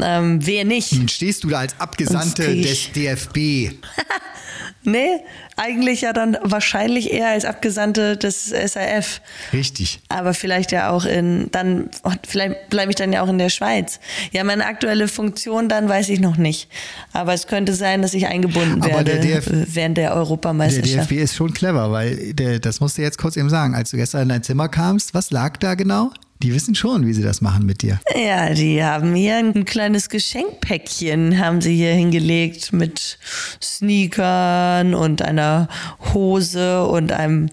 Ähm, 0.00 0.44
wer 0.44 0.64
nicht? 0.64 0.92
Nun 0.92 1.08
stehst 1.08 1.44
du 1.44 1.48
da 1.48 1.60
als 1.60 1.78
Abgesandte 1.78 2.54
des 2.54 2.92
DFB. 2.92 3.38
Nee, 4.84 5.20
eigentlich 5.56 6.02
ja 6.02 6.12
dann 6.12 6.36
wahrscheinlich 6.42 7.12
eher 7.12 7.28
als 7.28 7.44
Abgesandte 7.44 8.16
des 8.16 8.46
SAF. 8.50 9.20
Richtig. 9.52 10.00
Aber 10.08 10.34
vielleicht 10.34 10.72
ja 10.72 10.90
auch 10.90 11.04
in, 11.04 11.48
dann, 11.50 11.90
vielleicht 12.26 12.68
bleibe 12.70 12.90
ich 12.90 12.96
dann 12.96 13.12
ja 13.12 13.22
auch 13.22 13.28
in 13.28 13.38
der 13.38 13.48
Schweiz. 13.48 14.00
Ja, 14.32 14.44
meine 14.44 14.66
aktuelle 14.66 15.08
Funktion 15.08 15.68
dann 15.68 15.88
weiß 15.88 16.08
ich 16.10 16.20
noch 16.20 16.36
nicht. 16.36 16.68
Aber 17.12 17.32
es 17.34 17.46
könnte 17.46 17.74
sein, 17.74 18.02
dass 18.02 18.14
ich 18.14 18.26
eingebunden 18.26 18.82
Aber 18.82 18.92
werde 18.92 19.18
der 19.18 19.40
DF 19.40 19.50
während 19.50 19.96
der 19.96 20.10
Der 20.10 20.16
Europameisterschaft. 20.16 21.10
DFB 21.10 21.22
ist 21.22 21.34
schon 21.34 21.54
clever, 21.54 21.90
weil 21.90 22.34
der, 22.34 22.58
das 22.58 22.80
musst 22.80 22.98
du 22.98 23.02
jetzt 23.02 23.18
kurz 23.18 23.36
eben 23.36 23.48
sagen. 23.48 23.74
Als 23.74 23.90
du 23.90 23.96
gestern 23.96 24.22
in 24.22 24.28
dein 24.28 24.42
Zimmer 24.42 24.68
kamst, 24.68 25.14
was 25.14 25.30
lag 25.30 25.56
da 25.56 25.74
genau? 25.74 26.10
Die 26.42 26.52
wissen 26.52 26.74
schon, 26.74 27.06
wie 27.06 27.14
sie 27.14 27.22
das 27.22 27.40
machen 27.40 27.64
mit 27.64 27.82
dir. 27.82 28.00
Ja, 28.14 28.52
die 28.52 28.84
haben 28.84 29.14
hier 29.14 29.36
ein 29.36 29.64
kleines 29.64 30.10
Geschenkpäckchen, 30.10 31.38
haben 31.38 31.60
sie 31.60 31.76
hier 31.76 31.92
hingelegt 31.92 32.72
mit 32.72 33.18
Sneakern 33.62 34.94
und 34.94 35.22
einer 35.22 35.68
Hose 36.12 36.84
und 36.84 37.12
einem, 37.12 37.48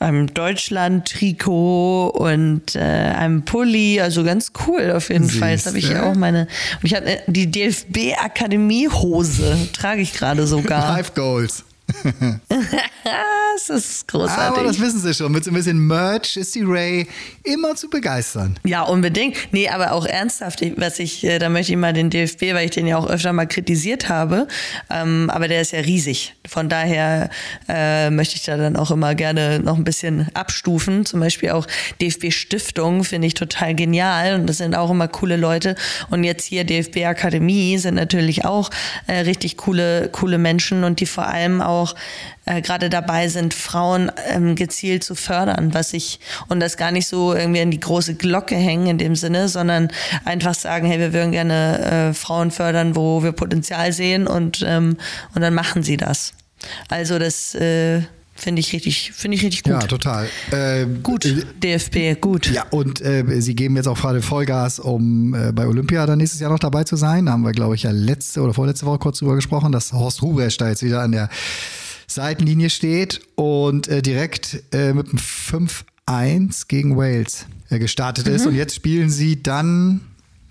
einem 0.00 0.34
Deutschland-Trikot 0.34 2.08
und 2.08 2.74
äh, 2.74 2.80
einem 2.80 3.44
Pulli. 3.44 4.00
Also 4.00 4.24
ganz 4.24 4.52
cool 4.66 4.90
auf 4.90 5.10
jeden 5.10 5.28
Süß, 5.28 5.38
Fall. 5.38 5.50
Jetzt 5.50 5.66
habe 5.66 5.78
ich 5.78 5.86
hier 5.86 6.04
auch 6.04 6.14
meine. 6.14 6.48
Und 6.82 6.86
ich 6.86 6.94
habe 6.94 7.06
äh, 7.06 7.18
die 7.28 7.50
DFB-Akademie-Hose, 7.50 9.68
trage 9.72 10.00
ich 10.00 10.12
gerade 10.12 10.46
sogar. 10.46 10.96
Five 11.04 11.14
Goals. 11.14 11.64
das 13.68 13.84
ist 13.84 14.08
großartig. 14.08 14.58
Aber 14.58 14.64
das 14.64 14.80
wissen 14.80 15.00
sie 15.00 15.14
schon. 15.14 15.32
Mit 15.32 15.44
so 15.44 15.50
ein 15.50 15.54
bisschen 15.54 15.78
Merch 15.78 16.36
ist 16.36 16.54
die 16.54 16.62
Ray 16.62 17.06
immer 17.42 17.74
zu 17.74 17.88
begeistern. 17.88 18.58
Ja, 18.64 18.82
unbedingt. 18.82 19.36
Nee, 19.52 19.68
aber 19.68 19.92
auch 19.92 20.06
ernsthaft, 20.06 20.62
was 20.76 20.98
ich, 20.98 21.24
äh, 21.24 21.38
da 21.38 21.48
möchte 21.48 21.72
ich 21.72 21.78
mal 21.78 21.92
den 21.92 22.10
DFB, 22.10 22.54
weil 22.54 22.66
ich 22.66 22.70
den 22.72 22.86
ja 22.86 22.96
auch 22.96 23.08
öfter 23.08 23.32
mal 23.32 23.46
kritisiert 23.46 24.08
habe, 24.08 24.48
ähm, 24.90 25.30
aber 25.30 25.48
der 25.48 25.60
ist 25.60 25.72
ja 25.72 25.80
riesig. 25.80 26.34
Von 26.46 26.68
daher 26.68 27.30
äh, 27.68 28.10
möchte 28.10 28.36
ich 28.36 28.44
da 28.44 28.56
dann 28.56 28.76
auch 28.76 28.90
immer 28.90 29.14
gerne 29.14 29.60
noch 29.60 29.76
ein 29.76 29.84
bisschen 29.84 30.28
abstufen. 30.34 31.04
Zum 31.06 31.20
Beispiel 31.20 31.50
auch 31.50 31.66
DFB 32.00 32.32
Stiftung 32.32 33.04
finde 33.04 33.26
ich 33.26 33.34
total 33.34 33.74
genial 33.74 34.34
und 34.34 34.46
das 34.46 34.58
sind 34.58 34.74
auch 34.74 34.90
immer 34.90 35.08
coole 35.08 35.36
Leute. 35.36 35.74
Und 36.10 36.24
jetzt 36.24 36.44
hier 36.44 36.64
DFB 36.64 37.04
Akademie 37.04 37.78
sind 37.78 37.94
natürlich 37.94 38.44
auch 38.44 38.70
äh, 39.06 39.20
richtig 39.20 39.56
coole, 39.56 40.08
coole 40.10 40.38
Menschen 40.38 40.84
und 40.84 41.00
die 41.00 41.06
vor 41.06 41.26
allem 41.26 41.60
auch 41.60 41.94
äh, 42.46 42.60
gerade 42.60 42.90
dabei 42.90 43.28
sind, 43.28 43.54
Frauen 43.54 44.10
ähm, 44.28 44.54
gezielt 44.54 45.04
zu 45.04 45.14
fördern, 45.14 45.74
was 45.74 45.92
ich 45.92 46.20
und 46.48 46.60
das 46.60 46.76
gar 46.76 46.90
nicht 46.90 47.06
so 47.06 47.34
irgendwie 47.34 47.60
in 47.60 47.70
die 47.70 47.80
große 47.80 48.14
Glocke 48.14 48.56
hängen 48.56 48.86
in 48.86 48.98
dem 48.98 49.16
Sinne, 49.16 49.48
sondern 49.48 49.88
einfach 50.24 50.54
sagen, 50.54 50.86
hey, 50.86 50.98
wir 50.98 51.12
würden 51.12 51.32
gerne 51.32 52.10
äh, 52.10 52.14
Frauen 52.14 52.50
fördern, 52.50 52.96
wo 52.96 53.22
wir 53.22 53.32
Potenzial 53.32 53.92
sehen 53.92 54.26
und 54.26 54.64
ähm, 54.66 54.96
und 55.34 55.42
dann 55.42 55.54
machen 55.54 55.82
sie 55.82 55.96
das. 55.96 56.32
Also 56.88 57.18
das 57.18 57.54
äh, 57.54 58.02
finde 58.34 58.60
ich 58.60 58.72
richtig, 58.72 59.12
finde 59.12 59.36
ich 59.36 59.44
richtig 59.44 59.62
gut. 59.62 59.72
Ja, 59.72 59.80
total. 59.80 60.28
Ähm, 60.52 61.02
gut, 61.02 61.24
äh, 61.24 61.44
DFB, 61.62 62.20
gut. 62.20 62.50
Ja, 62.50 62.64
und 62.70 63.00
äh, 63.00 63.24
sie 63.40 63.54
geben 63.54 63.76
jetzt 63.76 63.86
auch 63.86 63.98
gerade 63.98 64.22
Vollgas, 64.22 64.78
um 64.78 65.34
äh, 65.34 65.52
bei 65.52 65.66
Olympia 65.66 66.06
dann 66.06 66.18
nächstes 66.18 66.40
Jahr 66.40 66.50
noch 66.50 66.58
dabei 66.58 66.84
zu 66.84 66.96
sein. 66.96 67.26
Da 67.26 67.32
haben 67.32 67.42
wir, 67.42 67.52
glaube 67.52 67.74
ich, 67.74 67.84
ja 67.84 67.90
letzte 67.90 68.42
oder 68.42 68.54
vorletzte 68.54 68.86
Woche 68.86 68.98
kurz 68.98 69.18
drüber 69.18 69.34
gesprochen, 69.34 69.72
dass 69.72 69.92
Horst 69.92 70.22
Rubesch 70.22 70.56
da 70.56 70.68
jetzt 70.68 70.82
wieder 70.82 71.02
an 71.02 71.12
der 71.12 71.28
Seitenlinie 72.14 72.70
steht 72.70 73.20
und 73.34 73.88
äh, 73.88 74.02
direkt 74.02 74.62
äh, 74.72 74.92
mit 74.92 75.08
einem 75.08 75.18
5-1 75.18 76.68
gegen 76.68 76.96
Wales 76.96 77.46
äh, 77.70 77.78
gestartet 77.78 78.28
ist. 78.28 78.46
Und 78.46 78.54
jetzt 78.54 78.74
spielen 78.74 79.10
sie 79.10 79.42
dann 79.42 80.00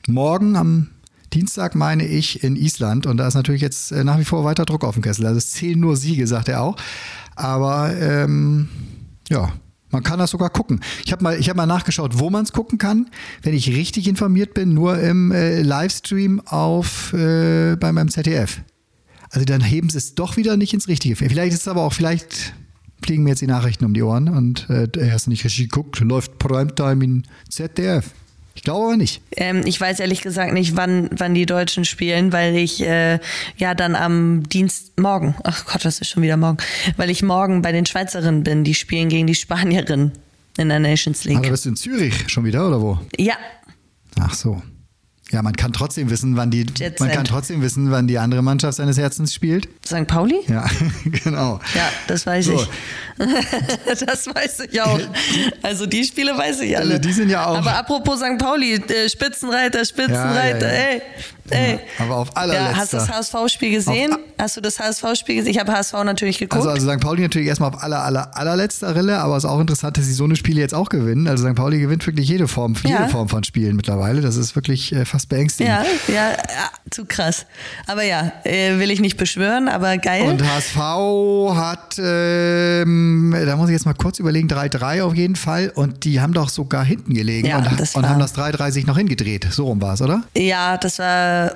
morgen 0.07 0.55
am 0.55 0.89
Dienstag, 1.33 1.75
meine 1.75 2.05
ich, 2.05 2.43
in 2.43 2.55
Island. 2.55 3.05
Und 3.05 3.17
da 3.17 3.27
ist 3.27 3.33
natürlich 3.33 3.61
jetzt 3.61 3.91
äh, 3.91 4.03
nach 4.03 4.19
wie 4.19 4.25
vor 4.25 4.43
weiter 4.43 4.65
Druck 4.65 4.83
auf 4.83 4.95
dem 4.95 5.03
Kessel. 5.03 5.25
Also 5.25 5.37
es 5.37 5.51
zählen 5.51 5.79
nur 5.79 5.97
Siege, 5.97 6.27
sagt 6.27 6.49
er 6.49 6.61
auch. 6.61 6.75
Aber 7.35 7.95
ähm, 7.99 8.69
ja, 9.29 9.51
man 9.89 10.03
kann 10.03 10.19
das 10.19 10.31
sogar 10.31 10.49
gucken. 10.49 10.81
Ich 11.05 11.11
habe 11.11 11.23
mal, 11.23 11.39
ich 11.39 11.49
hab 11.49 11.55
mal 11.55 11.65
nachgeschaut, 11.65 12.19
wo 12.19 12.29
man 12.29 12.43
es 12.43 12.51
gucken 12.51 12.77
kann. 12.77 13.09
Wenn 13.41 13.53
ich 13.53 13.69
richtig 13.69 14.07
informiert 14.07 14.53
bin, 14.53 14.73
nur 14.73 14.99
im 14.99 15.31
äh, 15.31 15.61
Livestream 15.61 16.41
auf 16.45 17.13
äh, 17.13 17.75
bei 17.75 17.91
meinem 17.91 18.09
ZDF. 18.09 18.61
Also 19.33 19.45
dann 19.45 19.61
heben 19.61 19.89
sie 19.89 19.97
es 19.97 20.13
doch 20.13 20.37
wieder 20.37 20.57
nicht 20.57 20.73
ins 20.73 20.87
Richtige. 20.87 21.15
Vielleicht 21.15 21.53
ist 21.53 21.61
es 21.61 21.67
aber 21.67 21.81
auch, 21.81 21.93
vielleicht 21.93 22.53
fliegen 23.03 23.23
mir 23.23 23.31
jetzt 23.31 23.41
die 23.41 23.47
Nachrichten 23.47 23.83
um 23.83 23.93
die 23.93 24.03
Ohren 24.03 24.29
und 24.29 24.69
äh, 24.69 24.87
hast 25.11 25.27
nicht 25.27 25.43
richtig 25.43 25.69
geguckt, 25.69 25.99
läuft 25.99 26.37
Primetime 26.37 27.03
in 27.03 27.23
ZDF. 27.49 28.11
Ich 28.55 28.61
glaube 28.61 28.85
aber 28.85 28.97
nicht. 28.97 29.21
Ähm, 29.35 29.63
ich 29.65 29.81
weiß 29.81 29.99
ehrlich 29.99 30.21
gesagt 30.21 30.53
nicht, 30.53 30.77
wann, 30.77 31.09
wann 31.17 31.33
die 31.33 31.47
Deutschen 31.47 31.83
spielen, 31.83 32.31
weil 32.31 32.55
ich 32.55 32.81
äh, 32.81 33.19
ja 33.57 33.73
dann 33.73 33.95
am 33.95 34.47
Dienst 34.47 34.99
morgen, 34.99 35.33
ach 35.43 35.65
Gott, 35.65 35.83
das 35.83 35.99
ist 35.99 36.09
schon 36.09 36.21
wieder 36.21 36.37
morgen, 36.37 36.57
weil 36.95 37.09
ich 37.09 37.23
morgen 37.23 37.63
bei 37.63 37.71
den 37.71 37.87
Schweizerinnen 37.87 38.43
bin, 38.43 38.63
die 38.63 38.75
spielen 38.75 39.09
gegen 39.09 39.25
die 39.25 39.33
Spanierinnen 39.33 40.11
in 40.57 40.69
der 40.69 40.79
Nations 40.79 41.23
League. 41.23 41.37
Aber 41.37 41.49
bist 41.49 41.65
du 41.65 41.69
in 41.69 41.75
Zürich 41.75 42.29
schon 42.29 42.45
wieder 42.45 42.67
oder 42.67 42.79
wo? 42.79 42.99
ja, 43.17 43.35
Ach 44.19 44.35
so. 44.35 44.61
Ja, 45.33 45.41
man 45.41 45.55
kann 45.55 45.73
trotzdem 45.73 46.09
wissen, 46.09 46.37
wann 46.37 46.51
die 46.51 46.65
man 46.99 47.09
kann 47.11 47.25
trotzdem 47.25 47.61
wissen, 47.61 47.91
wann 47.91 48.07
die 48.07 48.19
andere 48.19 48.41
Mannschaft 48.41 48.77
seines 48.77 48.97
Herzens 48.97 49.33
spielt. 49.33 49.67
St. 49.85 50.07
Pauli? 50.07 50.37
Ja, 50.47 50.65
genau. 51.23 51.59
Ja, 51.75 51.89
das 52.07 52.25
weiß 52.25 52.45
So. 52.45 52.53
ich. 52.53 52.69
das 54.05 54.27
weiß 54.27 54.61
ich 54.71 54.81
auch. 54.81 54.99
Also 55.61 55.85
die 55.85 56.03
Spiele 56.03 56.37
weiß 56.37 56.61
ich 56.61 56.77
alle. 56.77 56.93
Also 56.95 57.01
die 57.07 57.13
sind 57.13 57.29
ja 57.29 57.45
auch- 57.45 57.57
Aber 57.57 57.75
apropos 57.77 58.19
St. 58.19 58.37
Pauli, 58.37 58.73
äh, 58.75 59.09
Spitzenreiter, 59.09 59.83
Spitzenreiter, 59.85 60.67
Ja, 60.67 60.73
ja, 60.73 60.79
ja. 60.79 60.89
ey, 60.89 61.01
ey. 61.49 61.71
Ja, 61.73 62.05
aber 62.05 62.15
auf 62.17 62.27
Ja, 62.29 62.35
allerletzter. 62.35 62.75
hast 62.77 62.93
du 62.93 62.97
das 62.97 63.09
HSV-Spiel 63.09 63.71
gesehen? 63.71 64.15
Hast 64.39 64.57
du 64.57 64.61
das 64.61 64.79
HSV-Spiel 64.79 65.35
gesehen? 65.37 65.51
Ich 65.51 65.59
habe 65.59 65.71
HSV 65.71 65.93
natürlich 66.03 66.39
geguckt. 66.39 66.55
Also, 66.65 66.69
also 66.69 66.91
St. 66.91 66.99
Pauli 66.99 67.21
natürlich 67.21 67.47
erstmal 67.47 67.69
auf 67.73 67.81
aller, 67.83 68.03
aller, 68.03 68.35
allerletzter 68.37 68.95
Rille, 68.95 69.19
aber 69.19 69.37
es 69.37 69.43
ist 69.43 69.49
auch 69.49 69.59
interessant, 69.59 69.97
dass 69.97 70.05
sie 70.05 70.13
so 70.13 70.23
eine 70.25 70.35
Spiele 70.35 70.59
jetzt 70.61 70.73
auch 70.73 70.89
gewinnen. 70.89 71.27
Also 71.27 71.47
St. 71.47 71.55
Pauli 71.55 71.79
gewinnt 71.79 72.05
wirklich 72.05 72.27
jede 72.27 72.47
Form, 72.47 72.75
Ja. 72.83 72.99
jede 72.99 73.09
Form 73.09 73.29
von 73.29 73.43
Spielen 73.43 73.75
mittlerweile. 73.75 74.21
Das 74.21 74.35
ist 74.35 74.55
wirklich 74.55 74.93
äh, 74.93 75.05
fast 75.05 75.22
beängstigend. 75.27 75.73
ja, 76.07 76.13
ja, 76.13 76.29
ja, 76.31 76.69
zu 76.89 77.05
krass. 77.05 77.45
Aber 77.87 78.03
ja, 78.03 78.31
äh, 78.43 78.77
will 78.79 78.91
ich 78.91 78.99
nicht 78.99 79.17
beschwören, 79.17 79.67
aber 79.67 79.97
geil. 79.97 80.23
Und 80.23 80.43
HSV 80.43 80.75
hat, 81.55 81.95
ähm, 81.99 83.35
da 83.45 83.55
muss 83.55 83.69
ich 83.69 83.73
jetzt 83.73 83.85
mal 83.85 83.93
kurz 83.93 84.19
überlegen, 84.19 84.47
3-3 84.47 85.03
auf 85.03 85.15
jeden 85.15 85.35
Fall. 85.35 85.71
Und 85.73 86.03
die 86.03 86.21
haben 86.21 86.33
doch 86.33 86.49
sogar 86.49 86.83
hinten 86.83 87.13
gelegen 87.13 87.47
Ja, 87.47 87.57
und, 87.57 87.79
das 87.79 87.95
und 87.95 88.07
haben 88.07 88.19
das 88.19 88.35
3-3 88.35 88.71
sich 88.71 88.85
noch 88.85 88.97
hingedreht. 88.97 89.47
So 89.51 89.65
rum 89.65 89.81
war 89.81 89.93
es, 89.93 90.01
oder? 90.01 90.23
Ja, 90.35 90.77
das 90.77 90.99
war 90.99 91.53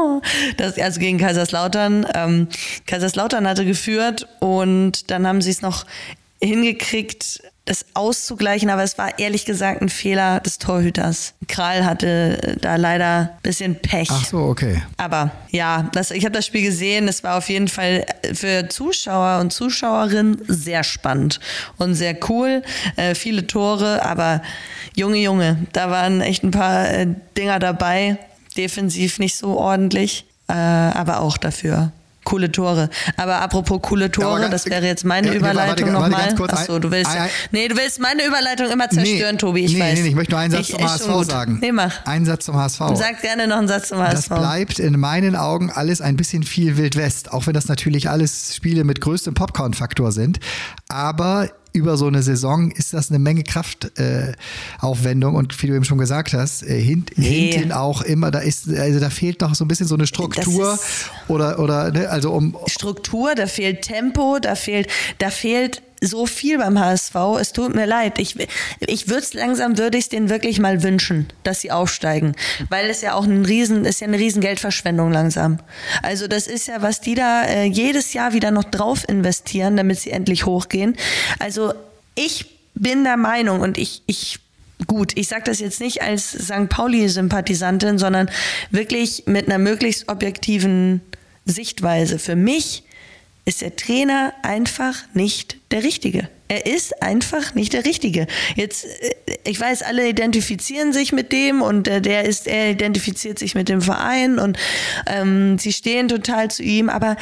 das, 0.56 0.78
also 0.78 1.00
gegen 1.00 1.18
Kaiserslautern. 1.18 2.06
Ähm, 2.14 2.48
Kaiserslautern 2.86 3.46
hatte 3.46 3.64
geführt 3.64 4.26
und 4.40 5.10
dann 5.10 5.26
haben 5.26 5.40
sie 5.40 5.50
es 5.50 5.62
noch 5.62 5.86
hingekriegt, 6.42 7.42
das 7.64 7.86
auszugleichen, 7.94 8.68
aber 8.68 8.82
es 8.82 8.98
war 8.98 9.18
ehrlich 9.18 9.46
gesagt 9.46 9.80
ein 9.80 9.88
Fehler 9.88 10.40
des 10.40 10.58
Torhüters. 10.58 11.32
Kral 11.48 11.84
hatte 11.84 12.38
äh, 12.42 12.56
da 12.60 12.76
leider 12.76 13.30
ein 13.34 13.42
bisschen 13.42 13.76
Pech. 13.76 14.08
Ach 14.10 14.24
so, 14.24 14.38
okay. 14.40 14.82
Aber 14.98 15.30
ja, 15.50 15.88
das, 15.92 16.10
ich 16.10 16.24
habe 16.24 16.34
das 16.34 16.44
Spiel 16.44 16.62
gesehen. 16.62 17.08
Es 17.08 17.24
war 17.24 17.38
auf 17.38 17.48
jeden 17.48 17.68
Fall 17.68 18.04
für 18.34 18.68
Zuschauer 18.68 19.40
und 19.40 19.52
Zuschauerinnen 19.52 20.42
sehr 20.46 20.84
spannend 20.84 21.40
und 21.78 21.94
sehr 21.94 22.16
cool. 22.28 22.62
Äh, 22.96 23.14
viele 23.14 23.46
Tore, 23.46 24.04
aber 24.04 24.42
Junge, 24.94 25.18
Junge, 25.18 25.66
da 25.72 25.90
waren 25.90 26.20
echt 26.20 26.44
ein 26.44 26.50
paar 26.50 26.90
äh, 26.90 27.06
Dinger 27.36 27.58
dabei. 27.58 28.18
Defensiv 28.58 29.18
nicht 29.18 29.36
so 29.36 29.58
ordentlich, 29.58 30.26
äh, 30.48 30.52
aber 30.52 31.20
auch 31.20 31.38
dafür. 31.38 31.92
Coole 32.24 32.50
Tore. 32.50 32.88
Aber 33.16 33.40
apropos 33.42 33.80
coole 33.82 34.10
Tore, 34.10 34.40
ganz- 34.40 34.50
das 34.50 34.66
wäre 34.66 34.84
jetzt 34.86 35.04
meine 35.04 35.28
Ja, 35.28 35.40
warte, 35.40 35.50
Überleitung 35.52 35.92
nochmal. 35.92 36.34
Achso, 36.48 36.78
du 36.78 36.90
willst. 36.90 37.10
Ein- 37.10 37.22
ein- 37.22 37.30
nee, 37.50 37.68
du 37.68 37.76
willst 37.76 38.00
meine 38.00 38.24
Überleitung 38.26 38.70
immer 38.70 38.88
zerstören, 38.88 39.34
Nee, 39.34 39.38
Tobi, 39.38 39.64
ich 39.64 39.74
nee, 39.74 39.80
weiß. 39.80 39.94
Nee, 39.94 40.02
nee, 40.02 40.08
ich 40.08 40.14
möchte 40.14 40.32
nur 40.32 40.40
einen 40.40 40.52
Satz 40.52 40.68
Ich- 40.68 40.74
zum 40.74 40.82
HSV 40.84 41.06
gut. 41.12 41.30
sagen. 41.30 41.58
Nee, 41.60 41.72
mach. 41.72 42.04
Einen 42.06 42.24
Satz 42.24 42.44
zum 42.46 42.56
HSV. 42.56 42.80
Sag 42.96 43.20
gerne 43.22 43.46
noch 43.46 43.58
einen 43.58 43.68
Satz 43.68 43.88
zum 43.88 43.98
HSV. 43.98 44.28
Das 44.28 44.38
bleibt 44.40 44.78
in 44.78 44.98
meinen 44.98 45.36
Augen 45.36 45.70
alles 45.70 46.00
ein 46.00 46.16
bisschen 46.16 46.42
viel 46.42 46.76
Wild 46.76 46.96
West, 46.96 47.32
auch 47.32 47.46
wenn 47.46 47.54
das 47.54 47.68
natürlich 47.68 48.08
alles 48.10 48.54
Spiele 48.54 48.84
mit 48.84 49.00
größtem 49.00 49.34
Popcorn-Faktor 49.34 50.12
sind. 50.12 50.40
Aber 50.88 51.48
über 51.74 51.96
so 51.96 52.06
eine 52.06 52.22
Saison 52.22 52.70
ist 52.70 52.94
das 52.94 53.10
eine 53.10 53.18
Menge 53.18 53.42
Kraftaufwendung 53.42 55.34
äh, 55.34 55.38
und 55.38 55.60
wie 55.60 55.66
du 55.66 55.74
eben 55.74 55.84
schon 55.84 55.98
gesagt 55.98 56.32
hast, 56.32 56.62
äh, 56.62 56.80
hint, 56.80 57.10
Nee. 57.16 57.50
hinten 57.52 57.72
auch 57.72 58.02
immer, 58.02 58.30
da 58.30 58.38
ist, 58.38 58.68
also 58.68 59.00
da 59.00 59.10
fehlt 59.10 59.40
noch 59.40 59.56
so 59.56 59.64
ein 59.64 59.68
bisschen 59.68 59.88
so 59.88 59.96
eine 59.96 60.06
Struktur 60.06 60.78
oder, 61.26 61.58
oder, 61.58 61.90
ne, 61.90 62.08
also 62.08 62.30
um, 62.32 62.56
Struktur, 62.66 63.34
da 63.34 63.48
fehlt 63.48 63.82
Tempo, 63.82 64.38
da 64.40 64.54
fehlt, 64.54 64.86
da 65.18 65.30
fehlt 65.30 65.82
so 66.04 66.26
viel 66.26 66.58
beim 66.58 66.78
HSV. 66.78 67.14
Es 67.40 67.52
tut 67.52 67.74
mir 67.74 67.86
leid. 67.86 68.18
Ich, 68.18 68.36
ich 68.80 69.08
würde 69.08 69.22
es 69.22 69.34
langsam, 69.34 69.78
würde 69.78 69.98
ich 69.98 70.04
es 70.04 70.08
denen 70.08 70.28
wirklich 70.28 70.60
mal 70.60 70.82
wünschen, 70.82 71.28
dass 71.42 71.60
sie 71.60 71.70
aufsteigen. 71.70 72.34
Weil 72.68 72.90
es 72.90 73.00
ja 73.00 73.14
auch 73.14 73.24
ein 73.24 73.44
riesen, 73.44 73.84
ist 73.84 74.00
ja 74.00 74.06
eine 74.06 74.18
riesen 74.18 74.40
Geldverschwendung 74.40 75.12
langsam. 75.12 75.58
Also 76.02 76.28
das 76.28 76.46
ist 76.46 76.68
ja, 76.68 76.82
was 76.82 77.00
die 77.00 77.14
da 77.14 77.44
äh, 77.44 77.64
jedes 77.64 78.12
Jahr 78.12 78.32
wieder 78.32 78.50
noch 78.50 78.64
drauf 78.64 79.08
investieren, 79.08 79.76
damit 79.76 80.00
sie 80.00 80.10
endlich 80.10 80.46
hochgehen. 80.46 80.96
Also 81.38 81.74
ich 82.14 82.46
bin 82.74 83.04
der 83.04 83.16
Meinung 83.16 83.60
und 83.60 83.78
ich, 83.78 84.02
ich 84.06 84.40
Gut, 84.88 85.12
ich 85.16 85.28
sage 85.28 85.44
das 85.44 85.60
jetzt 85.60 85.80
nicht 85.80 86.02
als 86.02 86.32
St. 86.32 86.68
Pauli-Sympathisantin, 86.68 87.96
sondern 87.96 88.28
wirklich 88.70 89.22
mit 89.26 89.46
einer 89.46 89.58
möglichst 89.58 90.08
objektiven 90.08 91.00
Sichtweise. 91.46 92.18
Für 92.18 92.36
mich 92.36 92.83
ist 93.44 93.60
der 93.60 93.76
Trainer 93.76 94.32
einfach 94.42 95.02
nicht 95.12 95.56
der 95.70 95.82
Richtige. 95.84 96.28
Er 96.48 96.66
ist 96.66 97.02
einfach 97.02 97.54
nicht 97.54 97.72
der 97.72 97.84
Richtige. 97.84 98.26
Jetzt, 98.54 98.84
äh, 98.84 99.14
ich 99.44 99.60
weiß, 99.60 99.82
alle 99.82 100.08
identifizieren 100.08 100.92
sich 100.92 101.12
mit 101.12 101.32
dem 101.32 101.62
und 101.62 101.88
äh, 101.88 102.00
der 102.00 102.24
ist, 102.24 102.46
er 102.46 102.70
identifiziert 102.70 103.38
sich 103.38 103.54
mit 103.54 103.68
dem 103.68 103.82
Verein 103.82 104.38
und 104.38 104.58
ähm, 105.06 105.58
sie 105.58 105.72
stehen 105.72 106.08
total 106.08 106.50
zu 106.50 106.62
ihm, 106.62 106.88
aber 106.88 107.16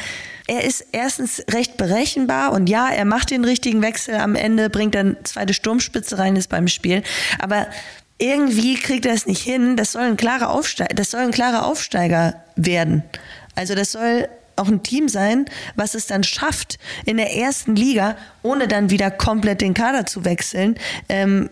er 0.47 0.63
ist 0.65 0.85
erstens 0.91 1.43
recht 1.51 1.77
berechenbar 1.77 2.51
und 2.51 2.67
ja, 2.67 2.89
er 2.89 3.05
macht 3.05 3.31
den 3.31 3.45
richtigen 3.45 3.81
Wechsel 3.81 4.15
am 4.15 4.35
Ende, 4.35 4.69
bringt 4.69 4.95
dann 4.95 5.17
zweite 5.23 5.53
Sturmspitze 5.53 6.17
rein, 6.19 6.35
ist 6.35 6.49
beim 6.49 6.67
Spiel, 6.67 7.01
aber 7.39 7.67
irgendwie 8.17 8.75
kriegt 8.75 9.05
er 9.05 9.13
es 9.13 9.25
nicht 9.25 9.41
hin. 9.41 9.77
Das 9.77 9.93
soll 9.93 10.03
ein 10.03 10.17
klarer 10.17 10.49
Aufsteiger, 10.49 10.93
das 10.95 11.11
soll 11.11 11.21
ein 11.21 11.31
klarer 11.31 11.65
Aufsteiger 11.65 12.43
werden. 12.55 13.03
Also 13.55 13.75
das 13.75 13.91
soll 13.91 14.27
auch 14.55 14.67
ein 14.67 14.83
Team 14.83 15.09
sein, 15.09 15.45
was 15.75 15.95
es 15.95 16.07
dann 16.07 16.23
schafft, 16.23 16.79
in 17.05 17.17
der 17.17 17.35
ersten 17.35 17.75
Liga, 17.75 18.17
ohne 18.41 18.67
dann 18.67 18.89
wieder 18.89 19.11
komplett 19.11 19.61
den 19.61 19.73
Kader 19.73 20.05
zu 20.05 20.25
wechseln, 20.25 20.77
ähm, 21.09 21.49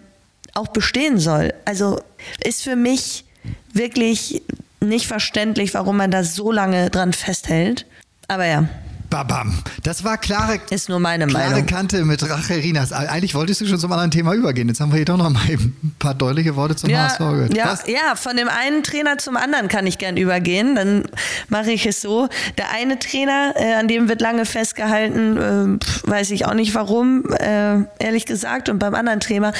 auch 0.53 0.67
bestehen 0.67 1.17
soll. 1.17 1.53
Also 1.65 2.01
ist 2.43 2.63
für 2.63 2.75
mich 2.75 3.25
wirklich 3.73 4.41
nicht 4.79 5.07
verständlich, 5.07 5.73
warum 5.73 5.97
man 5.97 6.11
da 6.11 6.23
so 6.23 6.51
lange 6.51 6.89
dran 6.89 7.13
festhält. 7.13 7.85
Aber 8.27 8.45
ja. 8.45 8.67
Babam. 9.11 9.53
Das 9.83 10.03
war 10.05 10.17
klare, 10.17 10.59
ist 10.71 10.87
nur 10.89 10.99
meine 10.99 11.27
klare 11.27 11.51
Meinung. 11.51 11.65
Kante 11.67 12.03
mit 12.05 12.27
Rachel 12.27 12.61
Rinas. 12.61 12.93
Eigentlich 12.93 13.35
wolltest 13.35 13.59
du 13.61 13.67
schon 13.67 13.77
zum 13.77 13.91
anderen 13.91 14.09
Thema 14.09 14.33
übergehen. 14.33 14.69
Jetzt 14.69 14.79
haben 14.79 14.91
wir 14.91 14.95
hier 14.95 15.05
doch 15.05 15.17
noch 15.17 15.29
mal 15.29 15.41
ein 15.47 15.95
paar 15.99 16.15
deutliche 16.15 16.55
Worte 16.55 16.75
zum 16.77 16.89
Ja, 16.89 17.09
HSV 17.09 17.19
gehört. 17.19 17.55
ja, 17.55 17.65
Was? 17.65 17.83
ja, 17.87 18.15
von 18.15 18.37
dem 18.37 18.47
einen 18.47 18.83
Trainer 18.83 19.17
zum 19.17 19.35
anderen 19.37 19.67
kann 19.67 19.85
ich 19.85 19.97
gern 19.97 20.15
übergehen. 20.17 20.75
Dann 20.75 21.03
mache 21.49 21.71
ich 21.71 21.85
es 21.85 22.01
so. 22.01 22.29
Der 22.57 22.71
eine 22.71 22.97
Trainer, 22.99 23.53
äh, 23.57 23.73
an 23.73 23.89
dem 23.89 24.07
wird 24.07 24.21
lange 24.21 24.45
festgehalten, 24.45 25.37
äh, 25.77 26.09
weiß 26.09 26.31
ich 26.31 26.45
auch 26.45 26.53
nicht 26.53 26.73
warum, 26.73 27.25
äh, 27.33 27.83
ehrlich 27.99 28.25
gesagt. 28.25 28.69
Und 28.69 28.79
beim 28.79 28.95
anderen 28.95 29.19
Trainer, 29.19 29.51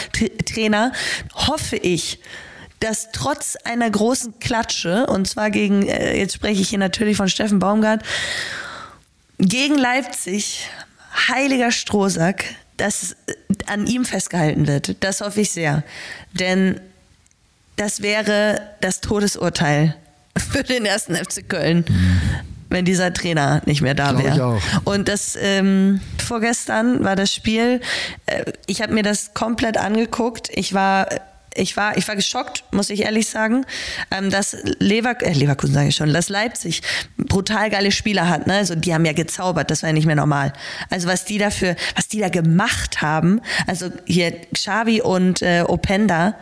Trainer 0.46 0.94
hoffe 1.36 1.76
ich, 1.76 2.20
dass 2.80 3.10
trotz 3.12 3.58
einer 3.66 3.90
großen 3.90 4.40
Klatsche, 4.40 5.08
und 5.08 5.28
zwar 5.28 5.52
gegen, 5.52 5.86
äh, 5.88 6.18
jetzt 6.18 6.36
spreche 6.36 6.62
ich 6.62 6.70
hier 6.70 6.80
natürlich 6.80 7.18
von 7.18 7.28
Steffen 7.28 7.60
Baumgart, 7.60 8.02
gegen 9.42 9.78
Leipzig, 9.78 10.70
heiliger 11.28 11.72
Strohsack, 11.72 12.46
dass 12.78 13.14
äh, 13.28 13.34
an 13.68 13.88
ihm 13.88 14.06
festgehalten 14.06 14.68
wird. 14.68 15.04
Das 15.04 15.22
hoffe 15.22 15.42
ich 15.42 15.52
sehr. 15.52 15.84
Denn 16.34 16.80
das 17.76 18.02
wäre 18.02 18.62
das 18.82 19.02
Todesurteil 19.02 19.96
für 20.52 20.64
den 20.64 20.86
ersten 20.86 21.16
FC 21.16 21.48
Köln, 21.48 21.86
wenn 22.70 22.86
dieser 22.86 23.14
Trainer 23.14 23.62
nicht 23.66 23.82
mehr 23.82 23.96
da 23.96 24.18
wäre. 24.18 24.60
Und 24.84 25.08
das 25.08 25.38
ähm, 25.40 26.00
vorgestern 26.24 27.04
war 27.04 27.16
das 27.16 27.34
Spiel. 27.34 27.82
Äh, 28.28 28.46
ich 28.68 28.82
habe 28.82 28.94
mir 28.94 29.04
das 29.04 29.34
komplett 29.34 29.78
angeguckt. 29.78 30.50
Ich 30.54 30.74
war 30.74 31.08
ich 31.56 31.76
war, 31.78 31.98
ich 31.98 32.08
war 32.08 32.16
geschockt, 32.16 32.64
muss 32.72 32.90
ich 32.90 33.04
ehrlich 33.04 33.28
sagen, 33.28 33.66
ähm, 34.10 34.30
dass 34.30 34.56
Lever 34.80 35.16
äh, 35.22 35.34
Leverkusen 35.34 35.74
sage 35.74 35.90
ich 35.90 35.96
schon, 35.96 36.14
dass 36.14 36.30
Leipzig 36.30 36.82
brutal 37.18 37.70
geile 37.70 37.92
Spieler 37.92 38.30
hat. 38.30 38.48
Ne? 38.48 38.56
Also 38.56 38.76
die 38.76 38.94
haben 38.94 39.06
ja 39.06 39.14
gezaubert, 39.14 39.72
das 39.72 39.84
war 39.84 39.90
ja 39.90 39.94
nicht 39.94 40.06
mehr 40.06 40.16
normal. 40.16 40.54
Also 40.90 41.08
was 41.08 41.26
die 41.26 41.38
dafür, 41.38 41.76
was 41.96 42.08
die 42.08 42.20
da 42.20 42.30
gemacht 42.30 43.02
haben, 43.02 43.42
also 43.68 43.90
hier 44.06 44.32
Xavi 44.54 45.02
und 45.02 45.42
äh, 45.42 45.64
Openda, 45.68 46.36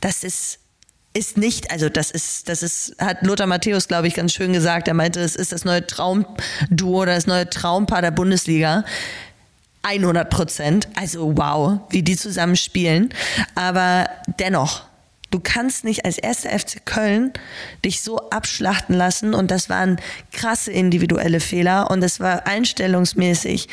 das 0.00 0.24
ist 0.24 0.60
ist 1.16 1.38
nicht, 1.38 1.70
also 1.70 1.88
das 1.88 2.10
ist, 2.10 2.46
das 2.50 2.62
ist, 2.62 2.94
hat 2.98 3.22
Lothar 3.22 3.46
Matthäus, 3.46 3.88
glaube 3.88 4.06
ich, 4.06 4.12
ganz 4.12 4.34
schön 4.34 4.52
gesagt. 4.52 4.86
Er 4.86 4.92
meinte, 4.92 5.20
es 5.20 5.34
ist 5.34 5.50
das 5.50 5.64
neue 5.64 5.86
Traumduo 5.86 7.02
oder 7.02 7.14
das 7.14 7.26
neue 7.26 7.48
Traumpaar 7.48 8.02
der 8.02 8.10
Bundesliga. 8.10 8.84
100 9.86 10.28
Prozent. 10.28 10.88
Also 10.96 11.36
wow, 11.36 11.80
wie 11.90 12.02
die 12.02 12.16
zusammen 12.16 12.56
spielen. 12.56 13.10
Aber 13.54 14.08
dennoch, 14.38 14.82
du 15.30 15.38
kannst 15.40 15.84
nicht 15.84 16.04
als 16.04 16.18
erster 16.18 16.50
FC 16.58 16.84
Köln 16.84 17.32
dich 17.84 18.02
so 18.02 18.18
abschlachten 18.30 18.96
lassen. 18.96 19.32
Und 19.32 19.50
das 19.50 19.70
waren 19.70 20.00
krasse 20.32 20.72
individuelle 20.72 21.40
Fehler 21.40 21.90
und 21.90 22.02
es 22.02 22.18
war 22.20 22.46
einstellungsmäßig 22.46 23.68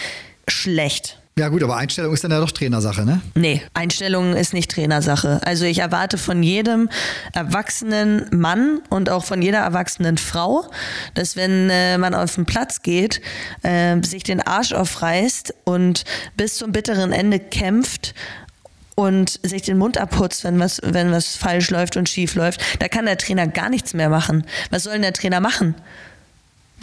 schlecht. 0.47 1.22
Ja 1.37 1.47
gut, 1.47 1.63
aber 1.63 1.77
Einstellung 1.77 2.13
ist 2.13 2.23
dann 2.23 2.29
ja 2.29 2.39
doch 2.39 2.51
Trainersache, 2.51 3.05
ne? 3.05 3.19
Nee, 3.33 3.63
Einstellung 3.73 4.35
ist 4.35 4.53
nicht 4.53 4.69
Trainersache. 4.69 5.41
Also 5.43 5.65
ich 5.65 5.79
erwarte 5.79 6.19
von 6.19 6.43
jedem 6.43 6.89
erwachsenen 7.33 8.27
Mann 8.31 8.81
und 8.89 9.09
auch 9.09 9.25
von 9.25 9.41
jeder 9.41 9.57
erwachsenen 9.59 10.19
Frau, 10.19 10.69
dass 11.15 11.35
wenn 11.35 11.71
äh, 11.71 11.97
man 11.97 12.13
auf 12.13 12.35
den 12.35 12.45
Platz 12.45 12.83
geht, 12.83 13.19
äh, 13.63 13.99
sich 14.03 14.21
den 14.21 14.41
Arsch 14.41 14.73
aufreißt 14.73 15.55
und 15.63 16.03
bis 16.37 16.57
zum 16.57 16.71
bitteren 16.71 17.11
Ende 17.11 17.39
kämpft 17.39 18.13
und 18.93 19.39
sich 19.41 19.63
den 19.63 19.79
Mund 19.79 19.97
abputzt, 19.97 20.43
wenn 20.43 20.59
was, 20.59 20.81
wenn 20.83 21.11
was 21.11 21.35
falsch 21.35 21.71
läuft 21.71 21.97
und 21.97 22.09
schief 22.09 22.35
läuft, 22.35 22.61
da 22.79 22.87
kann 22.87 23.05
der 23.05 23.17
Trainer 23.17 23.47
gar 23.47 23.69
nichts 23.69 23.95
mehr 23.95 24.09
machen. 24.09 24.45
Was 24.69 24.83
soll 24.83 24.93
denn 24.93 25.01
der 25.01 25.13
Trainer 25.13 25.39
machen? 25.39 25.73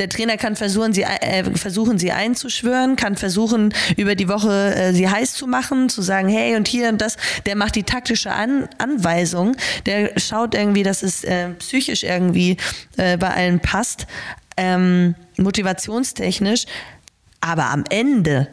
Der 0.01 0.09
Trainer 0.09 0.39
kann 0.39 0.57
versuchen 0.57 0.95
sie, 0.95 1.03
äh, 1.03 1.45
versuchen, 1.57 1.99
sie 1.99 2.11
einzuschwören, 2.11 2.97
kann 2.97 3.17
versuchen, 3.17 3.75
über 3.99 4.15
die 4.15 4.29
Woche 4.29 4.75
äh, 4.75 4.95
sie 4.95 5.09
heiß 5.09 5.35
zu 5.35 5.47
machen, 5.47 5.91
zu 5.91 6.01
sagen, 6.01 6.31
hey 6.31 6.57
und 6.57 6.67
hier 6.69 6.89
und 6.89 7.03
das. 7.03 7.19
Der 7.45 7.55
macht 7.55 7.77
die 7.77 7.83
taktische 7.83 8.33
An 8.33 8.67
Anweisung. 8.79 9.57
Der 9.85 10.19
schaut 10.19 10.55
irgendwie, 10.55 10.83
dass 10.83 11.03
es 11.03 11.23
äh, 11.23 11.51
psychisch 11.51 12.03
irgendwie 12.03 12.57
äh, 12.97 13.19
bei 13.19 13.29
allen 13.29 13.61
passt, 13.61 14.07
ähm, 14.57 15.15
motivationstechnisch. 15.37 16.65
Aber 17.43 17.67
am 17.67 17.85
Ende, 17.91 18.49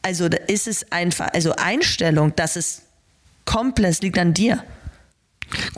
also 0.00 0.30
da 0.30 0.38
ist 0.46 0.66
es 0.66 0.90
einfach, 0.90 1.28
also 1.34 1.52
Einstellung, 1.56 2.32
das 2.34 2.56
ist 2.56 2.82
komplett, 3.44 4.02
liegt 4.02 4.18
an 4.18 4.32
dir. 4.32 4.64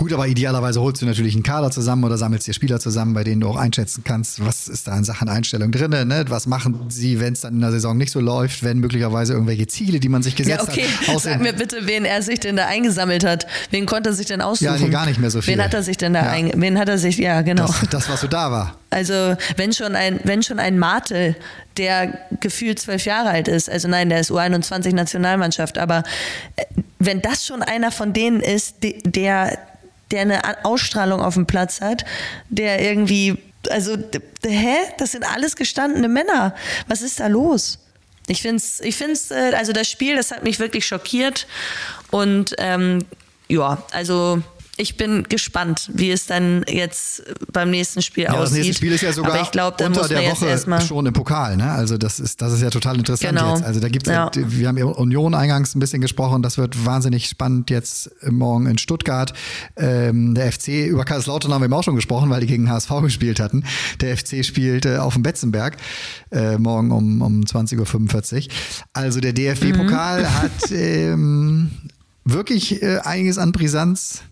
Gut, 0.01 0.15
aber 0.15 0.27
idealerweise 0.27 0.81
holst 0.81 1.03
du 1.03 1.07
natürlich 1.07 1.35
einen 1.35 1.43
Kader 1.43 1.71
zusammen 1.71 2.05
oder 2.05 2.17
sammelst 2.17 2.47
dir 2.47 2.55
Spieler 2.55 2.81
zusammen, 2.81 3.13
bei 3.13 3.23
denen 3.23 3.43
du 3.43 3.49
auch 3.49 3.57
einschätzen 3.57 4.03
kannst, 4.03 4.43
was 4.43 4.67
ist 4.67 4.89
da 4.89 4.97
in 4.97 5.05
Sachen 5.05 5.29
Einstellung 5.29 5.71
drin, 5.73 5.91
ne? 5.91 6.25
was 6.29 6.47
machen 6.47 6.87
sie, 6.89 7.21
wenn 7.21 7.35
es 7.35 7.43
dann 7.43 7.53
in 7.53 7.61
der 7.61 7.71
Saison 7.71 7.99
nicht 7.99 8.11
so 8.11 8.19
läuft, 8.19 8.63
wenn 8.65 8.79
möglicherweise 8.79 9.35
irgendwelche 9.35 9.67
Ziele, 9.67 10.01
die 10.01 10.09
man 10.09 10.23
sich 10.23 10.37
gesetzt 10.37 10.69
Ja, 10.69 10.73
okay. 10.73 10.87
hat. 11.07 11.21
Sag 11.21 11.43
mir 11.43 11.53
bitte, 11.53 11.87
wen 11.87 12.07
er 12.07 12.23
sich 12.23 12.41
denn 12.41 12.57
da 12.57 12.67
eingesammelt 12.67 13.25
hat. 13.27 13.47
Wen 13.71 13.85
konnte 13.85 14.09
er 14.09 14.15
sich 14.15 14.25
denn 14.27 14.41
aussuchen? 14.41 14.65
Ja, 14.73 14.79
nee, 14.79 14.89
gar 14.89 15.05
nicht 15.05 15.21
mehr 15.21 15.31
so 15.31 15.43
viel. 15.43 15.53
Wen 15.53 15.63
hat 15.63 15.75
er 15.75 15.83
sich 15.83 15.99
denn 15.99 16.15
da 16.15 16.23
Ja. 16.25 16.31
ein, 16.31 16.51
wen 16.57 16.79
hat 16.79 16.89
er 16.89 16.97
sich, 16.97 17.19
ja, 17.19 17.43
genau. 17.43 17.67
das, 17.67 17.81
das, 17.91 18.09
was 18.09 18.23
so 18.23 18.27
da 18.27 18.51
war. 18.51 18.77
Also, 18.89 19.37
wenn 19.57 19.75
schon 19.75 19.95
ein, 19.97 20.19
wenn 20.25 20.43
schon 20.43 20.59
ein 20.59 20.79
Martel, 20.79 21.37
der 21.77 22.19
gefühlt 22.41 22.79
zwölf 22.79 23.05
Jahre 23.05 23.29
alt 23.29 23.49
ist, 23.49 23.69
also 23.69 23.87
nein, 23.87 24.09
der 24.09 24.21
ist 24.21 24.31
U21 24.33 24.95
Nationalmannschaft, 24.95 25.77
aber 25.77 26.05
äh, 26.57 26.65
wenn 26.99 27.21
das 27.21 27.45
schon 27.47 27.63
einer 27.63 27.93
von 27.93 28.15
denen 28.15 28.41
ist, 28.41 28.83
de- 28.83 29.01
der, 29.05 29.59
der 30.11 30.23
eine 30.23 30.65
Ausstrahlung 30.65 31.21
auf 31.21 31.35
dem 31.35 31.47
Platz 31.47 31.81
hat, 31.81 32.05
der 32.49 32.83
irgendwie, 32.83 33.37
also, 33.69 33.97
hä? 34.45 34.77
Das 34.99 35.13
sind 35.13 35.25
alles 35.25 35.57
gestandene 35.57 36.09
Männer. 36.09 36.55
Was 36.89 37.03
ist 37.03 37.21
da 37.21 37.27
los? 37.27 37.79
Ich 38.27 38.43
finde 38.43 38.57
es, 38.57 38.81
ich 38.81 38.97
find's, 38.97 39.31
äh, 39.31 39.53
also 39.57 39.73
das 39.73 39.89
Spiel, 39.89 40.17
das 40.17 40.31
hat 40.31 40.45
mich 40.45 40.59
wirklich 40.59 40.87
schockiert 40.87 41.47
und 42.11 42.55
ähm, 42.59 43.05
ja, 43.49 43.83
also 43.91 44.43
ich 44.81 44.97
bin 44.97 45.25
gespannt, 45.29 45.91
wie 45.93 46.11
es 46.11 46.27
dann 46.27 46.65
jetzt 46.69 47.23
beim 47.53 47.71
nächsten 47.71 48.03
Spiel 48.03 48.25
Ja, 48.25 48.33
das 48.33 48.41
aussieht. 48.51 48.57
nächste 48.65 48.75
Spiel 48.75 48.93
ist 48.93 49.03
ja 49.03 49.13
sogar 49.13 49.33
Aber 49.35 49.43
ich 49.43 49.51
glaube, 49.51 49.77
da 49.79 49.87
unter 49.87 50.01
muss 50.01 50.11
man 50.11 50.21
der 50.23 50.31
Woche 50.33 50.47
erstmal. 50.47 50.81
schon 50.81 51.07
im 51.07 51.13
Pokal. 51.13 51.57
Ne? 51.57 51.71
Also 51.71 51.99
das 51.99 52.19
ist, 52.19 52.41
das 52.43 52.53
ist 52.53 52.63
ja 52.63 52.71
total 52.71 52.97
interessant 52.97 53.37
Genau. 53.37 53.55
jetzt. 53.55 53.65
Also 53.65 53.81
da 53.81 53.89
gibt's 53.89 54.09
Ja. 54.09 54.31
ja. 54.35 54.43
wir 54.47 54.69
haben 54.69 54.79
ja 54.79 54.85
Union 54.87 55.35
eingangs 55.35 55.75
ein 55.75 55.81
bisschen 55.81 56.01
gesprochen. 56.01 56.43
Das 56.43 56.59
wird 56.59 56.85
wahnsinnig 56.87 57.27
spannend 57.29 57.71
jetzt 57.71 58.11
morgen 58.29 58.67
in 58.67 58.79
Stuttgart. 58.79 59.33
Ähm, 59.77 60.35
der 60.35 60.51
FC, 60.53 60.69
über 60.89 61.05
Kaiserslautern 61.05 61.53
haben 61.53 61.61
wir 61.61 61.67
eben 61.67 61.75
auch 61.75 61.85
schon 61.85 61.97
gesprochen, 61.97 62.31
weil 62.31 62.41
die 62.41 62.47
gegen 62.47 62.71
HSV 62.71 62.91
gespielt 63.03 63.41
hatten. 63.41 63.65
Der 64.01 64.17
FC 64.17 64.45
spielt 64.45 64.87
äh, 64.87 64.97
auf 64.97 65.15
dem 65.15 65.23
Betzenberg 65.23 65.77
äh, 66.33 66.57
morgen 66.59 66.91
um, 66.91 67.23
um 67.23 67.41
20.45 67.43 68.47
Uhr. 68.47 68.53
Also 68.93 69.21
der 69.21 69.33
DFB-Pokal 69.33 70.23
Mhm. 70.23 70.35
hat 70.35 70.71
ähm, 70.73 71.71
wirklich 72.25 72.83
äh, 72.83 72.99
einiges 73.05 73.39
an 73.39 73.53
Brisanz 73.53 74.23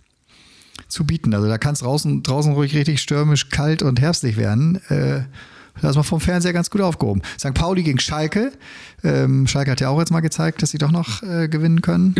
zu 0.88 1.04
bieten. 1.04 1.34
Also 1.34 1.48
da 1.48 1.58
kann 1.58 1.74
es 1.74 1.80
draußen, 1.80 2.22
draußen 2.22 2.52
ruhig 2.52 2.74
richtig 2.74 3.00
stürmisch, 3.00 3.48
kalt 3.50 3.82
und 3.82 4.00
herbstlich 4.00 4.36
werden. 4.36 4.80
Äh, 4.88 5.22
da 5.80 5.90
ist 5.90 5.96
man 5.96 6.04
vom 6.04 6.20
Fernseher 6.20 6.52
ganz 6.52 6.70
gut 6.70 6.80
aufgehoben. 6.80 7.22
St. 7.38 7.54
Pauli 7.54 7.82
gegen 7.82 8.00
Schalke. 8.00 8.52
Ähm, 9.04 9.46
Schalke 9.46 9.70
hat 9.70 9.80
ja 9.80 9.90
auch 9.90 9.98
jetzt 9.98 10.10
mal 10.10 10.20
gezeigt, 10.20 10.62
dass 10.62 10.70
sie 10.70 10.78
doch 10.78 10.90
noch 10.90 11.22
äh, 11.22 11.48
gewinnen 11.48 11.82
können. 11.82 12.14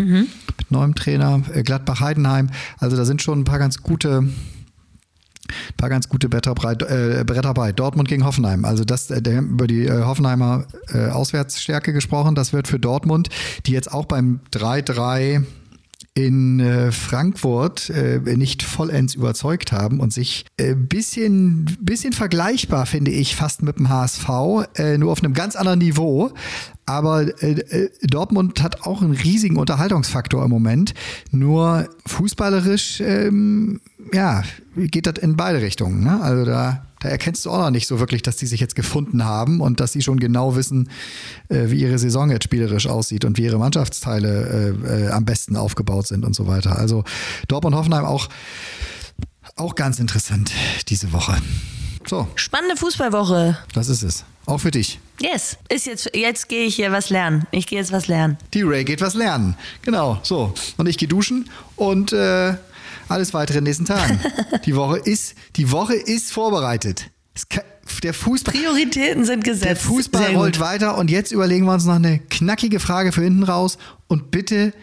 Mit 0.57 0.71
neuem 0.71 0.95
Trainer. 0.95 1.41
Äh, 1.53 1.63
Gladbach-Heidenheim. 1.63 2.49
Also 2.77 2.95
da 2.95 3.05
sind 3.05 3.21
schon 3.21 3.41
ein 3.41 3.43
paar 3.43 3.59
ganz 3.59 3.81
gute 3.81 4.29
ein 5.49 5.77
paar 5.77 5.89
ganz 5.89 6.09
gute 6.09 6.29
Bretter, 6.29 6.51
äh, 6.51 7.23
Bretter 7.23 7.53
bei. 7.53 7.71
Dortmund 7.71 8.07
gegen 8.07 8.23
Hoffenheim. 8.23 8.65
Also 8.65 8.83
das, 8.85 9.09
äh, 9.09 9.19
über 9.19 9.67
die 9.67 9.85
äh, 9.85 10.03
Hoffenheimer 10.03 10.65
äh, 10.93 11.07
Auswärtsstärke 11.07 11.91
gesprochen. 11.91 12.35
Das 12.35 12.53
wird 12.53 12.67
für 12.67 12.79
Dortmund, 12.79 13.29
die 13.65 13.71
jetzt 13.71 13.91
auch 13.91 14.05
beim 14.05 14.41
3-3 14.53 15.43
in 16.13 16.59
äh, 16.59 16.91
Frankfurt 16.91 17.89
äh, 17.89 18.19
nicht 18.35 18.63
vollends 18.63 19.15
überzeugt 19.15 19.71
haben 19.71 19.99
und 19.99 20.11
sich 20.11 20.45
äh, 20.57 20.75
bisschen, 20.75 21.77
bisschen 21.81 22.13
vergleichbar, 22.13 22.85
finde 22.85 23.11
ich, 23.11 23.35
fast 23.35 23.63
mit 23.63 23.77
dem 23.77 23.89
HSV, 23.89 24.27
nur 24.97 25.11
auf 25.11 25.23
einem 25.23 25.33
ganz 25.33 25.55
anderen 25.55 25.79
Niveau. 25.79 26.31
Aber 26.85 27.25
Dortmund 28.01 28.63
hat 28.63 28.81
auch 28.81 29.01
einen 29.01 29.13
riesigen 29.13 29.57
Unterhaltungsfaktor 29.57 30.43
im 30.43 30.49
Moment. 30.49 30.95
Nur 31.31 31.87
fußballerisch, 32.07 32.99
ähm, 33.01 33.79
ja, 34.11 34.41
geht 34.75 35.05
das 35.05 35.19
in 35.19 35.35
beide 35.35 35.61
Richtungen. 35.61 36.03
Ne? 36.03 36.19
Also 36.21 36.45
da, 36.45 36.87
da 36.99 37.09
erkennst 37.09 37.45
du 37.45 37.51
auch 37.51 37.57
noch 37.59 37.69
nicht 37.71 37.87
so 37.87 37.99
wirklich, 37.99 38.21
dass 38.21 38.35
die 38.35 38.45
sich 38.45 38.59
jetzt 38.59 38.75
gefunden 38.75 39.23
haben 39.25 39.61
und 39.61 39.79
dass 39.79 39.93
sie 39.93 40.01
schon 40.01 40.19
genau 40.19 40.55
wissen, 40.55 40.89
äh, 41.47 41.69
wie 41.69 41.81
ihre 41.81 41.97
Saison 41.97 42.29
jetzt 42.29 42.43
spielerisch 42.43 42.87
aussieht 42.87 43.25
und 43.25 43.37
wie 43.37 43.43
ihre 43.43 43.57
Mannschaftsteile 43.57 44.75
äh, 44.85 45.05
äh, 45.05 45.09
am 45.09 45.25
besten 45.25 45.55
aufgebaut 45.55 46.07
sind 46.07 46.25
und 46.25 46.35
so 46.35 46.47
weiter. 46.47 46.77
Also 46.77 47.03
Dortmund-Hoffenheim 47.47 48.05
auch, 48.05 48.29
auch 49.55 49.75
ganz 49.75 49.99
interessant 49.99 50.51
diese 50.89 51.11
Woche. 51.13 51.37
So, 52.07 52.27
Spannende 52.35 52.75
Fußballwoche. 52.75 53.57
das 53.73 53.89
ist 53.89 54.03
es. 54.03 54.25
Auch 54.45 54.57
für 54.59 54.71
dich. 54.71 54.99
Yes. 55.21 55.57
Ist 55.69 55.85
jetzt, 55.85 56.09
jetzt 56.15 56.49
gehe 56.49 56.65
ich 56.65 56.75
hier 56.75 56.91
was 56.91 57.11
lernen. 57.11 57.45
Ich 57.51 57.67
gehe 57.67 57.77
jetzt 57.77 57.91
was 57.91 58.07
lernen. 58.07 58.37
Die 58.53 58.63
Ray 58.63 58.83
geht 58.83 58.99
was 58.99 59.13
lernen. 59.13 59.55
Genau, 59.83 60.17
so. 60.23 60.53
Und 60.77 60.87
ich 60.87 60.97
gehe 60.97 61.07
duschen 61.07 61.49
und 61.75 62.13
äh, 62.13 62.55
alles 63.09 63.33
weitere 63.33 63.59
in 63.59 63.65
den 63.65 63.69
nächsten 63.69 63.85
Tagen. 63.85 64.19
die 64.65 64.75
Woche 64.75 64.97
ist, 64.97 65.35
die 65.55 65.71
Woche 65.71 65.95
ist 65.95 66.31
vorbereitet. 66.31 67.09
Kann, 67.49 67.63
der 68.03 68.13
Fußball, 68.13 68.53
Prioritäten 68.53 69.25
sind 69.25 69.43
gesetzt. 69.43 69.65
der 69.65 69.75
Fußball 69.75 70.35
rollt 70.35 70.59
weiter 70.59 70.97
und 70.97 71.09
jetzt 71.09 71.31
überlegen 71.31 71.65
wir 71.65 71.73
uns 71.73 71.85
noch 71.85 71.95
eine 71.95 72.19
knackige 72.19 72.79
Frage 72.79 73.11
für 73.11 73.21
hinten 73.21 73.43
raus 73.43 73.77
und 74.07 74.31
bitte 74.31 74.73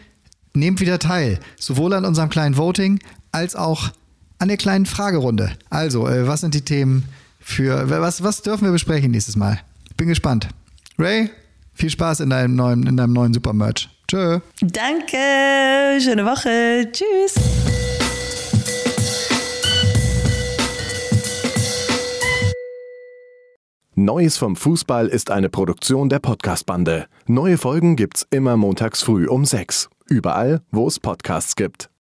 nehmt 0.54 0.80
wieder 0.80 0.98
teil. 0.98 1.38
Sowohl 1.58 1.92
an 1.92 2.04
unserem 2.04 2.28
kleinen 2.28 2.56
Voting 2.56 2.98
als 3.32 3.54
auch 3.54 3.92
an 4.38 4.48
der 4.48 4.56
kleinen 4.56 4.86
Fragerunde. 4.86 5.52
Also, 5.70 6.08
äh, 6.08 6.26
was 6.26 6.40
sind 6.40 6.54
die 6.54 6.62
Themen 6.62 7.04
für, 7.40 7.88
was, 7.88 8.22
was 8.22 8.42
dürfen 8.42 8.64
wir 8.64 8.72
besprechen 8.72 9.10
nächstes 9.10 9.36
Mal? 9.36 9.60
Bin 9.96 10.08
gespannt. 10.08 10.48
Ray, 10.98 11.30
viel 11.74 11.90
Spaß 11.90 12.20
in 12.20 12.30
deinem 12.30 12.54
neuen, 12.56 12.86
in 12.86 12.96
deinem 12.96 13.12
neuen 13.12 13.32
Supermerch. 13.32 13.88
Tschö. 14.08 14.40
Danke. 14.60 15.16
Schöne 16.00 16.24
Woche. 16.24 16.90
Tschüss. 16.92 17.95
Neues 23.98 24.36
vom 24.36 24.56
Fußball 24.56 25.06
ist 25.06 25.30
eine 25.30 25.48
Produktion 25.48 26.10
der 26.10 26.18
Podcast-Bande. 26.18 27.06
Neue 27.26 27.56
Folgen 27.56 27.96
gibt's 27.96 28.26
immer 28.30 28.58
montags 28.58 29.02
früh 29.02 29.26
um 29.26 29.46
sechs. 29.46 29.88
Überall, 30.04 30.60
wo 30.70 30.86
es 30.86 31.00
Podcasts 31.00 31.56
gibt. 31.56 31.88